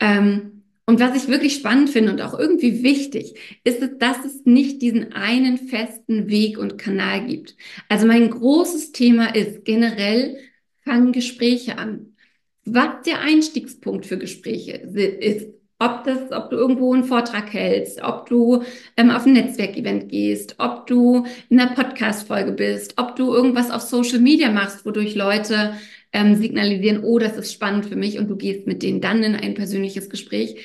Ähm, 0.00 0.57
und 0.88 1.00
was 1.00 1.14
ich 1.14 1.28
wirklich 1.28 1.54
spannend 1.56 1.90
finde 1.90 2.12
und 2.12 2.22
auch 2.22 2.38
irgendwie 2.38 2.82
wichtig, 2.82 3.34
ist, 3.62 3.82
dass 3.98 4.24
es 4.24 4.46
nicht 4.46 4.80
diesen 4.80 5.12
einen 5.12 5.58
festen 5.58 6.30
Weg 6.30 6.56
und 6.56 6.78
Kanal 6.78 7.26
gibt. 7.26 7.56
Also 7.90 8.06
mein 8.06 8.30
großes 8.30 8.92
Thema 8.92 9.34
ist 9.34 9.66
generell, 9.66 10.38
fangen 10.84 11.12
Gespräche 11.12 11.76
an. 11.76 12.14
was 12.64 13.02
der 13.04 13.20
Einstiegspunkt 13.20 14.06
für 14.06 14.16
Gespräche 14.16 14.72
ist. 14.72 15.48
Ob 15.78 16.04
das, 16.04 16.32
ob 16.32 16.48
du 16.50 16.56
irgendwo 16.56 16.94
einen 16.94 17.04
Vortrag 17.04 17.52
hältst, 17.52 18.02
ob 18.02 18.26
du 18.26 18.62
ähm, 18.96 19.10
auf 19.10 19.26
ein 19.26 19.34
Netzwerkevent 19.34 20.08
gehst, 20.08 20.54
ob 20.58 20.86
du 20.86 21.26
in 21.50 21.60
einer 21.60 21.74
Podcast-Folge 21.74 22.52
bist, 22.52 22.94
ob 22.96 23.14
du 23.14 23.34
irgendwas 23.34 23.70
auf 23.70 23.82
Social 23.82 24.20
Media 24.20 24.50
machst, 24.50 24.86
wodurch 24.86 25.14
Leute 25.14 25.74
ähm, 26.12 26.36
signalisieren, 26.36 27.04
oh, 27.04 27.18
das 27.18 27.36
ist 27.36 27.52
spannend 27.52 27.86
für 27.86 27.96
mich 27.96 28.18
und 28.18 28.28
du 28.28 28.36
gehst 28.36 28.66
mit 28.66 28.82
denen 28.82 29.00
dann 29.00 29.22
in 29.22 29.36
ein 29.36 29.54
persönliches 29.54 30.08
Gespräch. 30.10 30.56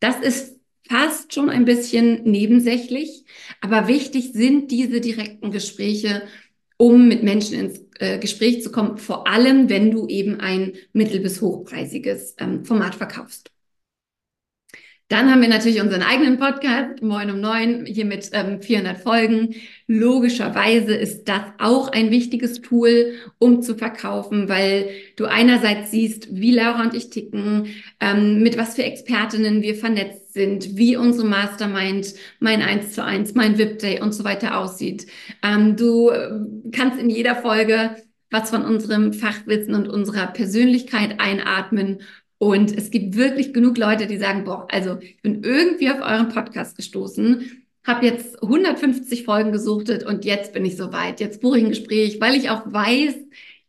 Das 0.00 0.20
ist 0.20 0.60
fast 0.88 1.34
schon 1.34 1.50
ein 1.50 1.64
bisschen 1.64 2.22
nebensächlich, 2.24 3.24
aber 3.60 3.88
wichtig 3.88 4.32
sind 4.32 4.70
diese 4.70 5.00
direkten 5.00 5.50
Gespräche, 5.50 6.22
um 6.76 7.08
mit 7.08 7.22
Menschen 7.22 7.58
ins 7.58 7.80
äh, 7.98 8.18
Gespräch 8.18 8.62
zu 8.62 8.70
kommen, 8.70 8.98
vor 8.98 9.26
allem 9.26 9.68
wenn 9.68 9.90
du 9.90 10.06
eben 10.08 10.40
ein 10.40 10.74
mittel- 10.92 11.20
bis 11.20 11.40
hochpreisiges 11.40 12.34
ähm, 12.38 12.64
Format 12.64 12.94
verkaufst. 12.94 13.50
Dann 15.08 15.30
haben 15.30 15.40
wir 15.40 15.48
natürlich 15.48 15.80
unseren 15.80 16.02
eigenen 16.02 16.36
Podcast, 16.36 17.00
Moin 17.00 17.30
um 17.30 17.40
Neun, 17.40 17.86
hier 17.86 18.04
mit 18.04 18.28
ähm, 18.32 18.60
400 18.60 18.98
Folgen. 18.98 19.54
Logischerweise 19.86 20.96
ist 20.96 21.28
das 21.28 21.42
auch 21.58 21.92
ein 21.92 22.10
wichtiges 22.10 22.60
Tool, 22.60 23.12
um 23.38 23.62
zu 23.62 23.76
verkaufen, 23.76 24.48
weil 24.48 24.88
du 25.14 25.26
einerseits 25.26 25.92
siehst, 25.92 26.34
wie 26.34 26.50
Laura 26.50 26.82
und 26.82 26.94
ich 26.94 27.10
ticken, 27.10 27.68
ähm, 28.00 28.42
mit 28.42 28.58
was 28.58 28.74
für 28.74 28.82
Expertinnen 28.82 29.62
wir 29.62 29.76
vernetzt 29.76 30.32
sind, 30.34 30.76
wie 30.76 30.96
unsere 30.96 31.28
Mastermind, 31.28 32.14
mein 32.40 32.60
1 32.60 32.92
zu 32.92 33.04
1, 33.04 33.34
mein 33.34 33.58
VIP 33.58 33.78
Day 33.78 34.00
und 34.00 34.12
so 34.12 34.24
weiter 34.24 34.58
aussieht. 34.58 35.06
Ähm, 35.40 35.76
du 35.76 36.10
äh, 36.10 36.30
kannst 36.72 36.98
in 36.98 37.10
jeder 37.10 37.36
Folge 37.36 37.94
was 38.28 38.50
von 38.50 38.64
unserem 38.64 39.12
Fachwissen 39.12 39.76
und 39.76 39.88
unserer 39.88 40.26
Persönlichkeit 40.26 41.20
einatmen 41.20 42.00
und 42.38 42.76
es 42.76 42.90
gibt 42.90 43.16
wirklich 43.16 43.54
genug 43.54 43.78
Leute, 43.78 44.06
die 44.06 44.18
sagen, 44.18 44.44
boah, 44.44 44.66
also 44.70 44.98
ich 45.00 45.20
bin 45.22 45.42
irgendwie 45.42 45.90
auf 45.90 46.00
euren 46.00 46.28
Podcast 46.28 46.76
gestoßen, 46.76 47.64
habe 47.84 48.06
jetzt 48.06 48.42
150 48.42 49.24
Folgen 49.24 49.52
gesuchtet 49.52 50.04
und 50.04 50.24
jetzt 50.24 50.52
bin 50.52 50.64
ich 50.64 50.76
soweit. 50.76 51.20
Jetzt 51.20 51.40
buche 51.40 51.58
ich 51.58 51.64
ein 51.64 51.70
Gespräch, 51.70 52.20
weil 52.20 52.34
ich 52.34 52.50
auch 52.50 52.62
weiß, 52.66 53.14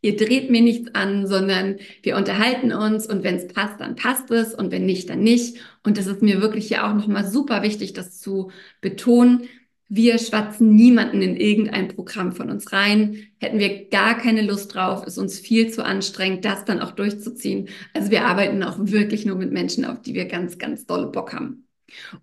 ihr 0.02 0.16
dreht 0.16 0.50
mir 0.50 0.60
nichts 0.60 0.94
an, 0.94 1.26
sondern 1.26 1.78
wir 2.02 2.16
unterhalten 2.16 2.72
uns 2.72 3.06
und 3.06 3.24
wenn 3.24 3.36
es 3.36 3.48
passt, 3.48 3.80
dann 3.80 3.96
passt 3.96 4.30
es 4.30 4.54
und 4.54 4.70
wenn 4.70 4.86
nicht, 4.86 5.08
dann 5.08 5.20
nicht. 5.20 5.58
Und 5.84 5.96
das 5.96 6.06
ist 6.06 6.22
mir 6.22 6.40
wirklich 6.40 6.68
hier 6.68 6.86
auch 6.86 6.94
nochmal 6.94 7.26
super 7.26 7.62
wichtig, 7.62 7.94
das 7.94 8.20
zu 8.20 8.50
betonen, 8.80 9.48
wir 9.88 10.18
schwatzen 10.18 10.74
niemanden 10.74 11.22
in 11.22 11.36
irgendein 11.36 11.88
Programm 11.88 12.32
von 12.32 12.50
uns 12.50 12.72
rein. 12.72 13.16
Hätten 13.38 13.58
wir 13.58 13.88
gar 13.88 14.18
keine 14.18 14.42
Lust 14.42 14.74
drauf, 14.74 15.06
ist 15.06 15.16
uns 15.16 15.38
viel 15.38 15.70
zu 15.70 15.84
anstrengend, 15.84 16.44
das 16.44 16.64
dann 16.64 16.80
auch 16.80 16.90
durchzuziehen. 16.90 17.68
Also 17.94 18.10
wir 18.10 18.26
arbeiten 18.26 18.62
auch 18.62 18.76
wirklich 18.78 19.24
nur 19.24 19.36
mit 19.36 19.50
Menschen, 19.50 19.86
auf 19.86 20.02
die 20.02 20.14
wir 20.14 20.26
ganz, 20.26 20.58
ganz 20.58 20.84
dolle 20.84 21.06
Bock 21.06 21.32
haben. 21.32 21.66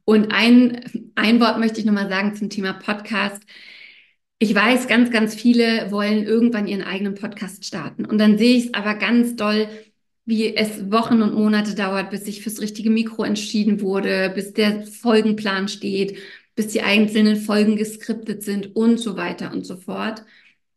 Und 0.04 0.32
ein, 0.32 1.12
ein 1.16 1.40
Wort 1.40 1.60
möchte 1.60 1.80
ich 1.80 1.86
nochmal 1.86 2.10
sagen 2.10 2.36
zum 2.36 2.52
Thema 2.52 2.74
Podcast. 2.74 3.42
Ich 4.38 4.54
weiß, 4.54 4.88
ganz, 4.88 5.10
ganz 5.10 5.34
viele 5.34 5.92
wollen 5.92 6.24
irgendwann 6.24 6.68
ihren 6.68 6.84
eigenen 6.84 7.16
Podcast 7.16 7.66
starten. 7.66 8.06
Und 8.06 8.20
dann 8.20 8.38
sehe 8.38 8.58
ich 8.58 8.66
es 8.68 8.74
aber 8.76 8.94
ganz 8.94 9.36
doll, 9.36 9.68
wie 10.26 10.56
es 10.56 10.92
Wochen 10.92 11.22
und 11.22 11.34
Monate 11.34 11.74
dauert, 11.74 12.12
bis 12.12 12.26
sich 12.26 12.42
fürs 12.42 12.62
richtige 12.62 12.90
Mikro 12.92 13.24
entschieden 13.24 13.82
wurde, 13.82 14.32
bis 14.34 14.54
der 14.54 14.84
Folgenplan 14.86 15.68
steht, 15.68 16.18
bis 16.56 16.68
die 16.68 16.82
einzelnen 16.82 17.36
Folgen 17.36 17.76
geskriptet 17.76 18.44
sind 18.44 18.76
und 18.76 18.98
so 18.98 19.18
weiter 19.18 19.52
und 19.52 19.66
so 19.66 19.78
fort. 19.78 20.24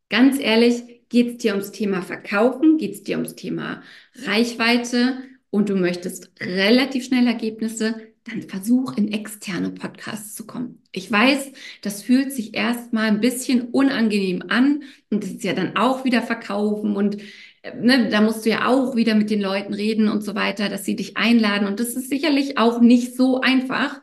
Ganz 0.09 0.39
ehrlich, 0.41 0.83
geht 1.09 1.29
es 1.29 1.37
dir 1.39 1.53
ums 1.53 1.73
Thema 1.73 2.03
Verkaufen, 2.03 2.79
geht 2.79 2.95
es 2.95 3.03
dir 3.03 3.17
ums 3.17 3.35
Thema 3.35 3.83
Reichweite 4.27 5.19
und 5.51 5.69
du 5.69 5.77
möchtest 5.77 6.31
relativ 6.41 7.05
schnell 7.05 7.27
Ergebnisse, 7.27 7.95
dann 8.25 8.43
versuch 8.43 8.97
in 8.97 9.11
externe 9.13 9.71
Podcasts 9.71 10.35
zu 10.35 10.47
kommen. 10.47 10.83
Ich 10.93 11.11
weiß, 11.11 11.51
das 11.83 12.03
fühlt 12.03 12.33
sich 12.33 12.55
erstmal 12.55 13.07
ein 13.07 13.21
bisschen 13.21 13.69
unangenehm 13.69 14.45
an 14.49 14.83
und 15.11 15.23
das 15.23 15.31
ist 15.31 15.45
ja 15.45 15.55
dann 15.55 15.77
auch 15.77 16.05
wieder 16.05 16.23
verkaufen 16.23 16.97
und 16.97 17.23
äh, 17.63 17.75
ne, 17.81 18.09
da 18.11 18.21
musst 18.21 18.45
du 18.45 18.51
ja 18.51 18.69
auch 18.69 18.97
wieder 18.97 19.15
mit 19.15 19.31
den 19.31 19.41
Leuten 19.41 19.73
reden 19.73 20.09
und 20.09 20.23
so 20.23 20.35
weiter, 20.35 20.69
dass 20.69 20.85
sie 20.85 20.97
dich 20.97 21.17
einladen 21.17 21.67
und 21.67 21.81
das 21.81 21.95
ist 21.95 22.11
sicherlich 22.11 22.59
auch 22.59 22.81
nicht 22.81 23.17
so 23.17 23.41
einfach. 23.41 24.01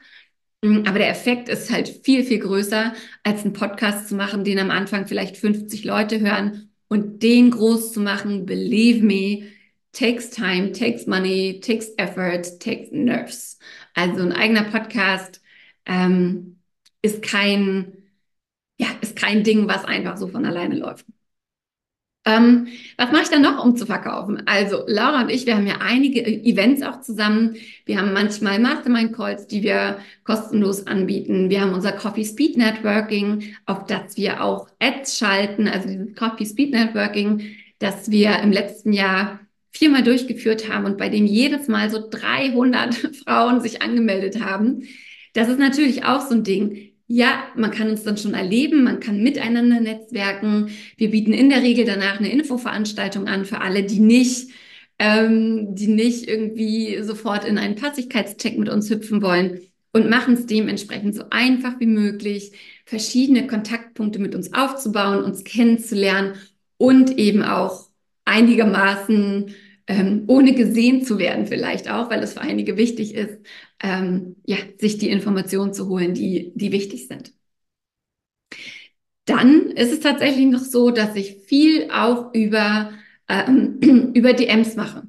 Mm, 0.62 0.83
aber 0.85 1.00
der 1.00 1.09
Effekt 1.09 1.50
ist 1.50 1.71
halt 1.71 1.89
viel, 2.03 2.24
viel 2.24 2.39
größer, 2.39 2.93
als 3.24 3.43
einen 3.43 3.53
Podcast 3.53 4.07
zu 4.09 4.15
machen, 4.15 4.43
den 4.43 4.59
am 4.59 4.71
Anfang 4.71 5.07
vielleicht 5.07 5.38
50 5.38 5.83
Leute 5.83 6.19
hören 6.19 6.71
und 6.88 7.24
den 7.24 7.51
groß 7.51 7.93
zu 7.93 8.00
machen, 8.01 8.45
believe 8.45 9.03
me, 9.05 9.51
takes 9.91 10.29
time, 10.29 10.71
takes 10.71 11.07
money, 11.07 11.59
takes 11.63 11.89
effort, 11.97 12.59
takes 12.59 12.91
nerves. 12.91 13.59
Also 13.93 14.21
ein 14.24 14.33
eigener 14.33 14.63
Podcast 14.65 15.41
ähm, 15.85 16.59
ist 17.01 17.21
kein, 17.21 17.93
ja, 18.79 18.88
ist 19.01 19.15
kein 19.15 19.43
Ding, 19.43 19.67
was 19.67 19.85
einfach 19.85 20.17
so 20.17 20.27
von 20.27 20.45
alleine 20.45 20.75
läuft. 20.75 21.05
Ähm, 22.27 22.67
was 22.98 23.12
mache 23.12 23.24
ich 23.24 23.29
dann 23.29 23.44
noch, 23.44 23.63
um 23.63 23.77
zu 23.77 23.86
verkaufen? 23.86 24.41
Also 24.48 24.84
Laura 24.88 25.22
und 25.22 25.29
ich, 25.29 25.46
wir 25.46 25.55
haben 25.55 25.67
ja 25.67 25.77
einige 25.79 26.25
Events 26.25 26.82
auch 26.82 27.01
zusammen. 27.01 27.55
Wir 27.86 28.00
haben 28.00 28.13
manchmal 28.13 28.58
Mastermind-Calls, 28.60 29.46
die 29.46 29.62
wir 29.62 30.00
kostenlos 30.24 30.88
anbieten. 30.88 31.51
Wir 31.51 31.62
haben 31.62 31.74
unser 31.74 31.91
Coffee 31.91 32.25
Speed 32.25 32.58
Networking, 32.58 33.55
auf 33.67 33.86
das 33.86 34.17
wir 34.17 34.44
auch 34.44 34.67
Ads 34.79 35.20
schalten, 35.20 35.67
also 35.67 35.88
dieses 35.88 36.15
Coffee 36.15 36.46
Speed 36.46 36.72
Networking, 36.72 37.44
das 37.77 38.10
wir 38.10 38.39
im 38.39 38.51
letzten 38.51 38.91
Jahr 38.91 39.39
viermal 39.72 40.03
durchgeführt 40.03 40.72
haben 40.72 40.86
und 40.86 40.98
bei 40.98 41.10
dem 41.10 41.27
jedes 41.27 41.67
Mal 41.67 41.91
so 41.91 42.10
300 42.10 42.96
Frauen 43.24 43.62
sich 43.62 43.84
angemeldet 43.84 44.41
haben. 44.44 44.88
Das 45.34 45.48
ist 45.48 45.60
natürlich 45.60 46.05
auch 46.05 46.22
so 46.22 46.34
ein 46.34 46.44
Ding 46.44 46.94
ja, 47.07 47.43
man 47.55 47.71
kann 47.71 47.89
uns 47.89 48.03
dann 48.03 48.17
schon 48.17 48.33
erleben, 48.33 48.83
man 48.83 49.00
kann 49.00 49.21
miteinander 49.21 49.79
netzwerken. 49.79 50.69
Wir 50.97 51.12
bieten 51.12 51.33
in 51.33 51.50
der 51.50 51.62
Regel 51.62 51.85
danach 51.85 52.19
eine 52.19 52.31
Infoveranstaltung 52.31 53.27
an 53.27 53.45
für 53.45 53.62
alle, 53.62 53.83
die 53.83 54.00
nicht, 54.00 54.50
ähm, 54.97 55.75
die 55.75 55.88
nicht 55.88 56.27
irgendwie 56.27 57.03
sofort 57.03 57.45
in 57.45 57.57
einen 57.57 57.75
Passigkeitscheck 57.75 58.57
mit 58.57 58.69
uns 58.69 58.89
hüpfen 58.89 59.21
wollen 59.21 59.62
und 59.93 60.09
machen 60.09 60.33
es 60.33 60.45
dementsprechend 60.47 61.15
so 61.15 61.24
einfach 61.29 61.79
wie 61.79 61.85
möglich, 61.85 62.53
verschiedene 62.85 63.47
Kontaktpunkte 63.47 64.19
mit 64.19 64.35
uns 64.35 64.53
aufzubauen, 64.53 65.24
uns 65.24 65.43
kennenzulernen 65.43 66.35
und 66.77 67.17
eben 67.17 67.43
auch 67.43 67.89
einigermaßen 68.25 69.53
ähm, 69.88 70.24
ohne 70.27 70.53
gesehen 70.53 71.03
zu 71.03 71.19
werden 71.19 71.45
vielleicht 71.45 71.89
auch, 71.89 72.09
weil 72.09 72.24
es 72.24 72.33
für 72.33 72.41
einige 72.41 72.77
wichtig 72.77 73.13
ist, 73.13 73.38
ähm, 73.82 74.36
ja, 74.46 74.58
sich 74.79 74.98
die 74.98 75.10
Informationen 75.10 75.74
zu 75.74 75.88
holen, 75.89 76.13
die, 76.13 76.51
die 76.55 76.72
wichtig 76.72 77.08
sind. 77.08 77.34
Dann 79.25 79.72
ist 79.72 79.91
es 79.91 80.00
tatsächlich 80.01 80.46
noch 80.46 80.60
so, 80.63 80.91
dass 80.91 81.15
ich 81.15 81.38
viel 81.48 81.89
auch 81.91 82.34
über, 82.34 82.91
ähm, 83.27 83.79
über 84.13 84.34
DMs 84.34 84.75
mache. 84.75 85.03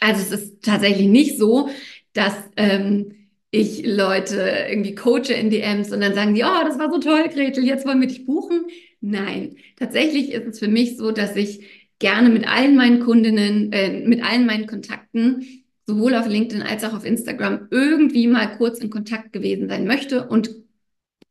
Also 0.00 0.22
es 0.22 0.42
ist 0.42 0.64
tatsächlich 0.64 1.08
nicht 1.08 1.38
so, 1.38 1.70
dass 2.12 2.34
ähm, 2.56 3.14
ich 3.50 3.86
Leute 3.86 4.66
irgendwie 4.68 4.94
coache 4.94 5.32
in 5.32 5.50
DMs 5.50 5.92
und 5.92 6.00
dann 6.00 6.14
sagen 6.14 6.34
die, 6.34 6.44
oh, 6.44 6.64
das 6.64 6.78
war 6.78 6.90
so 6.92 6.98
toll, 6.98 7.28
Gretel, 7.28 7.64
jetzt 7.64 7.86
wollen 7.86 8.00
wir 8.00 8.08
dich 8.08 8.26
buchen. 8.26 8.66
Nein, 9.00 9.56
tatsächlich 9.76 10.32
ist 10.32 10.46
es 10.46 10.58
für 10.58 10.68
mich 10.68 10.96
so, 10.96 11.12
dass 11.12 11.36
ich 11.36 11.64
gerne 11.98 12.30
mit 12.30 12.48
allen 12.48 12.76
meinen 12.76 13.00
Kundinnen, 13.00 13.72
äh, 13.72 14.00
mit 14.06 14.22
allen 14.24 14.46
meinen 14.46 14.66
Kontakten, 14.66 15.63
sowohl 15.86 16.14
auf 16.14 16.26
LinkedIn 16.28 16.62
als 16.62 16.84
auch 16.84 16.94
auf 16.94 17.04
Instagram, 17.04 17.68
irgendwie 17.70 18.26
mal 18.26 18.56
kurz 18.56 18.78
in 18.78 18.90
Kontakt 18.90 19.32
gewesen 19.32 19.68
sein 19.68 19.86
möchte 19.86 20.26
und 20.28 20.50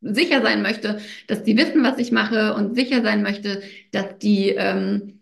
sicher 0.00 0.42
sein 0.42 0.62
möchte, 0.62 1.00
dass 1.28 1.42
die 1.44 1.56
wissen, 1.56 1.82
was 1.82 1.98
ich 1.98 2.12
mache 2.12 2.54
und 2.54 2.74
sicher 2.74 3.02
sein 3.02 3.22
möchte, 3.22 3.62
dass 3.92 4.18
die 4.18 4.50
ähm, 4.50 5.20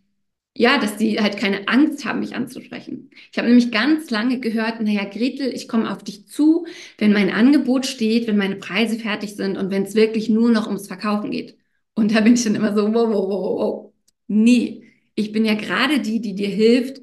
ja, 0.55 0.79
dass 0.79 0.97
die 0.99 1.19
halt 1.21 1.39
keine 1.39 1.67
Angst 1.69 2.05
haben, 2.05 2.21
mich 2.21 2.35
anzusprechen. 2.37 3.11
Ich 3.33 3.39
habe 3.39 3.49
nämlich 3.49 3.71
ganz 3.73 4.11
lange 4.11 4.39
gehört, 4.41 4.81
naja, 4.83 5.05
Gretel, 5.05 5.49
ich 5.55 5.67
komme 5.69 5.91
auf 5.91 6.05
dich 6.05 6.27
zu, 6.29 6.67
wenn 6.99 7.12
mein 7.12 7.31
Angebot 7.31 7.87
steht, 7.87 8.27
wenn 8.27 8.37
meine 8.37 8.57
Preise 8.57 8.99
fertig 8.99 9.35
sind 9.37 9.57
und 9.57 9.71
wenn 9.71 9.85
es 9.85 9.95
wirklich 9.95 10.29
nur 10.29 10.51
noch 10.51 10.67
ums 10.67 10.89
Verkaufen 10.89 11.31
geht. 11.31 11.57
Und 11.95 12.15
da 12.15 12.21
bin 12.21 12.35
ich 12.35 12.45
dann 12.45 12.55
immer 12.55 12.75
so, 12.75 12.87
wow, 12.93 13.09
wow, 13.09 13.29
wow, 13.29 13.59
wow. 13.61 13.93
Nee, 14.29 14.85
ich 15.15 15.33
bin 15.33 15.45
ja 15.47 15.55
gerade 15.55 16.01
die, 16.01 16.21
die 16.21 16.35
dir 16.35 16.49
hilft, 16.49 17.01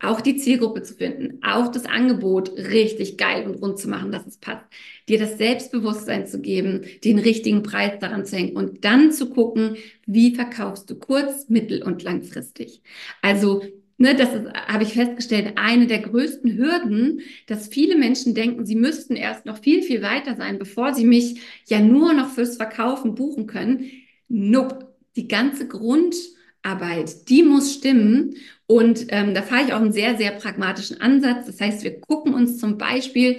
auch 0.00 0.20
die 0.20 0.36
Zielgruppe 0.36 0.82
zu 0.82 0.94
finden, 0.94 1.40
auch 1.42 1.68
das 1.72 1.86
Angebot 1.86 2.50
richtig 2.56 3.18
geil 3.18 3.46
und 3.46 3.56
rund 3.56 3.78
zu 3.78 3.88
machen, 3.88 4.12
dass 4.12 4.26
es 4.26 4.38
passt, 4.38 4.64
dir 5.08 5.18
das 5.18 5.38
Selbstbewusstsein 5.38 6.26
zu 6.26 6.40
geben, 6.40 6.82
den 7.04 7.18
richtigen 7.18 7.62
Preis 7.62 7.98
daran 7.98 8.24
zu 8.24 8.36
hängen 8.36 8.56
und 8.56 8.84
dann 8.84 9.10
zu 9.12 9.30
gucken, 9.30 9.76
wie 10.06 10.34
verkaufst 10.34 10.88
du 10.90 10.96
kurz-, 10.96 11.48
mittel- 11.48 11.82
und 11.82 12.02
langfristig. 12.02 12.82
Also 13.22 13.62
Ne, 14.00 14.14
das 14.14 14.28
habe 14.68 14.84
ich 14.84 14.92
festgestellt, 14.92 15.54
eine 15.56 15.88
der 15.88 15.98
größten 15.98 16.56
Hürden, 16.56 17.20
dass 17.48 17.66
viele 17.66 17.96
Menschen 17.96 18.32
denken, 18.32 18.64
sie 18.64 18.76
müssten 18.76 19.16
erst 19.16 19.44
noch 19.44 19.58
viel, 19.58 19.82
viel 19.82 20.02
weiter 20.02 20.36
sein, 20.36 20.56
bevor 20.60 20.94
sie 20.94 21.04
mich 21.04 21.40
ja 21.66 21.80
nur 21.80 22.12
noch 22.12 22.30
fürs 22.30 22.56
Verkaufen 22.56 23.16
buchen 23.16 23.48
können. 23.48 23.90
Nope. 24.28 24.86
Die 25.16 25.26
ganze 25.26 25.66
Grund, 25.66 26.14
Arbeit, 26.62 27.28
die 27.28 27.42
muss 27.42 27.74
stimmen. 27.74 28.36
Und 28.68 29.06
ähm, 29.08 29.34
da 29.34 29.42
fahre 29.42 29.64
ich 29.64 29.72
auch 29.72 29.80
einen 29.80 29.92
sehr, 29.92 30.16
sehr 30.18 30.30
pragmatischen 30.32 31.00
Ansatz. 31.00 31.46
Das 31.46 31.60
heißt, 31.60 31.82
wir 31.84 32.00
gucken 32.00 32.34
uns 32.34 32.58
zum 32.58 32.76
Beispiel, 32.76 33.38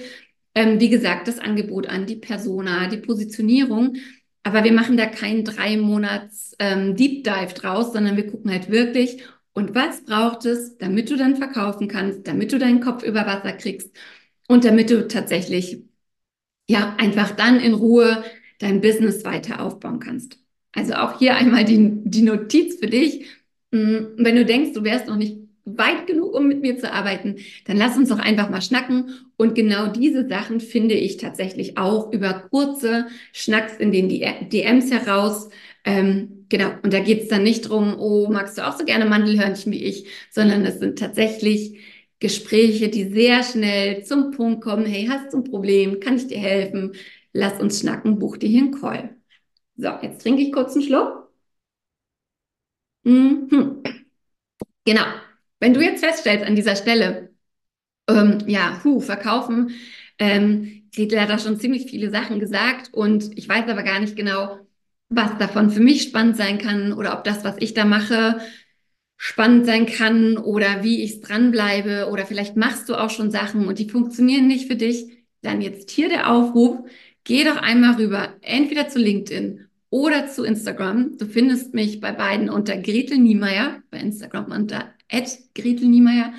ähm, 0.55 0.79
wie 0.79 0.89
gesagt, 0.89 1.27
das 1.27 1.39
Angebot 1.39 1.87
an, 1.87 2.07
die 2.07 2.15
Persona, 2.15 2.87
die 2.87 2.97
Positionierung. 2.97 3.97
Aber 4.43 4.63
wir 4.63 4.73
machen 4.73 4.97
da 4.97 5.05
keinen 5.05 5.45
drei 5.45 5.77
Monats 5.77 6.55
ähm, 6.57 6.95
Deep 6.95 7.23
Dive 7.23 7.53
draus, 7.53 7.93
sondern 7.93 8.17
wir 8.17 8.27
gucken 8.27 8.51
halt 8.51 8.71
wirklich, 8.71 9.23
und 9.53 9.75
was 9.75 10.05
braucht 10.05 10.45
es, 10.45 10.77
damit 10.77 11.09
du 11.11 11.17
dann 11.17 11.35
verkaufen 11.35 11.87
kannst, 11.87 12.27
damit 12.27 12.51
du 12.51 12.57
deinen 12.59 12.79
Kopf 12.79 13.03
über 13.03 13.25
Wasser 13.25 13.51
kriegst 13.53 13.91
und 14.47 14.63
damit 14.65 14.89
du 14.89 15.07
tatsächlich 15.07 15.83
ja 16.67 16.95
einfach 16.97 17.31
dann 17.31 17.59
in 17.59 17.73
Ruhe 17.73 18.23
dein 18.59 18.81
Business 18.81 19.25
weiter 19.25 19.61
aufbauen 19.61 19.99
kannst. 19.99 20.39
Also 20.73 20.93
auch 20.93 21.19
hier 21.19 21.35
einmal 21.35 21.65
die, 21.65 21.91
die 22.03 22.21
Notiz 22.21 22.79
für 22.79 22.87
dich. 22.87 23.25
Hm, 23.71 24.13
wenn 24.17 24.35
du 24.35 24.45
denkst, 24.45 24.73
du 24.73 24.83
wärst 24.83 25.07
noch 25.07 25.15
nicht 25.15 25.37
weit 25.65 26.07
genug, 26.07 26.33
um 26.33 26.47
mit 26.47 26.61
mir 26.61 26.77
zu 26.79 26.91
arbeiten, 26.91 27.35
dann 27.65 27.77
lass 27.77 27.95
uns 27.95 28.09
doch 28.09 28.17
einfach 28.19 28.49
mal 28.49 28.61
schnacken. 28.61 29.09
Und 29.37 29.53
genau 29.55 29.87
diese 29.87 30.27
Sachen 30.27 30.59
finde 30.59 30.95
ich 30.95 31.17
tatsächlich 31.17 31.77
auch 31.77 32.11
über 32.11 32.33
kurze 32.49 33.07
Schnacks 33.33 33.77
in 33.77 33.91
den 33.91 34.09
DMs 34.09 34.91
heraus. 34.91 35.49
Ähm, 35.85 36.45
genau, 36.49 36.71
und 36.81 36.91
da 36.93 36.99
geht 36.99 37.21
es 37.23 37.27
dann 37.29 37.43
nicht 37.43 37.61
drum, 37.69 37.95
oh, 37.99 38.27
magst 38.31 38.57
du 38.57 38.67
auch 38.67 38.77
so 38.77 38.83
gerne 38.85 39.05
Mandelhörnchen 39.05 39.71
wie 39.71 39.83
ich, 39.83 40.07
sondern 40.31 40.65
es 40.65 40.79
sind 40.79 40.97
tatsächlich 40.97 41.77
Gespräche, 42.19 42.89
die 42.89 43.05
sehr 43.13 43.43
schnell 43.43 44.03
zum 44.03 44.31
Punkt 44.31 44.61
kommen. 44.63 44.85
Hey, 44.85 45.05
hast 45.07 45.31
du 45.33 45.37
ein 45.37 45.43
Problem? 45.43 45.99
Kann 45.99 46.17
ich 46.17 46.27
dir 46.27 46.39
helfen? 46.39 46.93
Lass 47.31 47.61
uns 47.61 47.79
schnacken, 47.81 48.17
buch 48.19 48.37
dir 48.37 48.49
hier 48.49 48.63
einen 48.63 48.71
Call. 48.79 49.15
So, 49.77 49.89
jetzt 50.03 50.21
trinke 50.23 50.41
ich 50.43 50.51
kurz 50.53 50.75
einen 50.75 50.83
Schluck. 50.85 51.28
Mhm. 53.09 53.81
Genau. 54.85 55.03
Wenn 55.59 55.73
du 55.73 55.81
jetzt 55.81 56.03
feststellst 56.03 56.45
an 56.45 56.55
dieser 56.55 56.75
Stelle, 56.75 57.33
ähm, 58.09 58.39
ja, 58.47 58.81
hu, 58.83 59.01
verkaufen, 59.01 59.71
ähm, 60.19 60.89
Gretel 60.95 61.21
hat 61.21 61.29
da 61.31 61.39
schon 61.39 61.59
ziemlich 61.59 61.89
viele 61.91 62.11
Sachen 62.11 62.39
gesagt 62.39 62.93
und 62.93 63.37
ich 63.37 63.49
weiß 63.49 63.69
aber 63.69 63.83
gar 63.83 63.99
nicht 64.01 64.17
genau, 64.17 64.59
was 65.09 65.37
davon 65.39 65.71
für 65.71 65.81
mich 65.81 66.03
spannend 66.03 66.37
sein 66.37 66.59
kann 66.59 66.93
oder 66.93 67.17
ob 67.17 67.25
das, 67.25 67.43
was 67.45 67.57
ich 67.59 67.75
da 67.75 67.85
mache, 67.85 68.39
spannend 69.17 69.67
sein 69.67 69.87
kann 69.87 70.37
oder 70.37 70.83
wie 70.83 71.03
ich 71.03 71.21
dranbleibe 71.21 72.09
oder 72.11 72.25
vielleicht 72.27 72.57
machst 72.57 72.89
du 72.89 72.95
auch 72.95 73.11
schon 73.11 73.31
Sachen 73.31 73.67
und 73.67 73.79
die 73.79 73.89
funktionieren 73.89 74.47
nicht 74.47 74.67
für 74.67 74.77
dich, 74.77 75.07
dann 75.43 75.61
jetzt 75.61 75.91
hier 75.91 76.09
der 76.09 76.31
Aufruf, 76.31 76.79
geh 77.25 77.45
doch 77.45 77.57
einmal 77.57 77.95
rüber, 77.95 78.35
entweder 78.41 78.89
zu 78.89 78.99
LinkedIn 78.99 79.68
oder 79.89 80.27
zu 80.27 80.43
Instagram. 80.43 81.17
Du 81.17 81.25
findest 81.25 81.73
mich 81.73 81.99
bei 81.99 82.11
beiden 82.11 82.49
unter 82.49 82.77
Gretel 82.77 83.17
Niemeyer, 83.17 83.81
bei 83.91 83.99
Instagram 83.99 84.51
unter 84.51 84.93
Gretel 85.09 85.87
Niemeyer. 85.87 86.33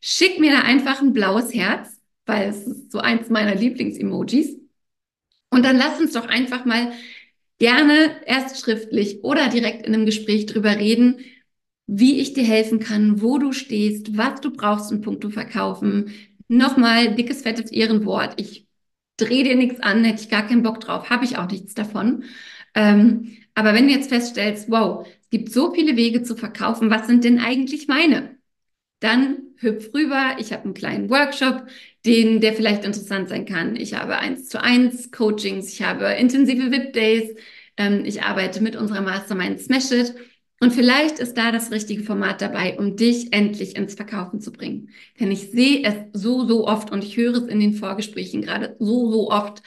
Schick 0.00 0.38
mir 0.38 0.52
da 0.52 0.60
einfach 0.60 1.00
ein 1.00 1.12
blaues 1.12 1.54
Herz, 1.54 2.00
weil 2.26 2.48
es 2.48 2.66
ist 2.66 2.92
so 2.92 2.98
eins 2.98 3.30
meiner 3.30 3.54
Lieblings-Emojis. 3.54 4.58
Und 5.50 5.64
dann 5.64 5.76
lass 5.76 6.00
uns 6.00 6.12
doch 6.12 6.28
einfach 6.28 6.64
mal 6.64 6.92
gerne 7.58 8.10
erst 8.26 8.60
schriftlich 8.60 9.22
oder 9.24 9.48
direkt 9.48 9.86
in 9.86 9.94
einem 9.94 10.06
Gespräch 10.06 10.46
drüber 10.46 10.76
reden, 10.78 11.20
wie 11.86 12.20
ich 12.20 12.32
dir 12.32 12.44
helfen 12.44 12.80
kann, 12.80 13.20
wo 13.20 13.38
du 13.38 13.52
stehst, 13.52 14.16
was 14.16 14.40
du 14.40 14.50
brauchst 14.50 14.90
in 14.90 15.00
puncto 15.00 15.30
verkaufen. 15.30 16.12
Nochmal 16.48 17.14
dickes, 17.14 17.42
fettes 17.42 17.70
Ehrenwort. 17.72 18.40
Ich 18.40 18.66
drehe 19.16 19.44
dir 19.44 19.56
nichts 19.56 19.80
an, 19.80 20.04
hätte 20.04 20.22
ich 20.22 20.30
gar 20.30 20.46
keinen 20.46 20.62
Bock 20.62 20.80
drauf, 20.80 21.10
habe 21.10 21.24
ich 21.24 21.38
auch 21.38 21.50
nichts 21.50 21.74
davon. 21.74 22.24
Ähm, 22.74 23.36
aber 23.54 23.74
wenn 23.74 23.86
du 23.86 23.94
jetzt 23.94 24.08
feststellst, 24.08 24.70
wow, 24.70 25.06
es 25.22 25.30
gibt 25.30 25.52
so 25.52 25.72
viele 25.72 25.96
Wege 25.96 26.22
zu 26.22 26.36
verkaufen, 26.36 26.90
was 26.90 27.06
sind 27.06 27.24
denn 27.24 27.38
eigentlich 27.38 27.88
meine? 27.88 28.36
Dann 29.00 29.38
hüpf 29.58 29.92
rüber. 29.94 30.36
Ich 30.38 30.52
habe 30.52 30.64
einen 30.64 30.74
kleinen 30.74 31.10
Workshop, 31.10 31.66
den, 32.06 32.40
der 32.40 32.54
vielleicht 32.54 32.84
interessant 32.84 33.28
sein 33.28 33.46
kann. 33.46 33.76
Ich 33.76 33.94
habe 33.94 34.18
eins 34.18 34.48
zu 34.48 34.62
eins 34.62 35.10
Coachings, 35.10 35.72
ich 35.72 35.82
habe 35.82 36.06
intensive 36.14 36.70
VIP 36.70 36.92
Days, 36.92 37.36
ähm, 37.76 38.04
ich 38.04 38.22
arbeite 38.22 38.62
mit 38.62 38.76
unserer 38.76 39.02
Mastermind 39.02 39.60
Smash 39.60 39.90
It. 39.92 40.14
Und 40.60 40.72
vielleicht 40.72 41.18
ist 41.18 41.36
da 41.36 41.52
das 41.52 41.70
richtige 41.72 42.04
Format 42.04 42.40
dabei, 42.40 42.78
um 42.78 42.96
dich 42.96 43.32
endlich 43.32 43.76
ins 43.76 43.94
Verkaufen 43.94 44.40
zu 44.40 44.52
bringen. 44.52 44.90
Denn 45.20 45.30
ich 45.30 45.50
sehe 45.50 45.82
es 45.82 45.94
so, 46.22 46.46
so 46.46 46.66
oft 46.66 46.90
und 46.90 47.04
ich 47.04 47.16
höre 47.16 47.34
es 47.34 47.48
in 47.48 47.60
den 47.60 47.74
Vorgesprächen 47.74 48.42
gerade 48.42 48.76
so, 48.78 49.10
so 49.10 49.30
oft, 49.30 49.62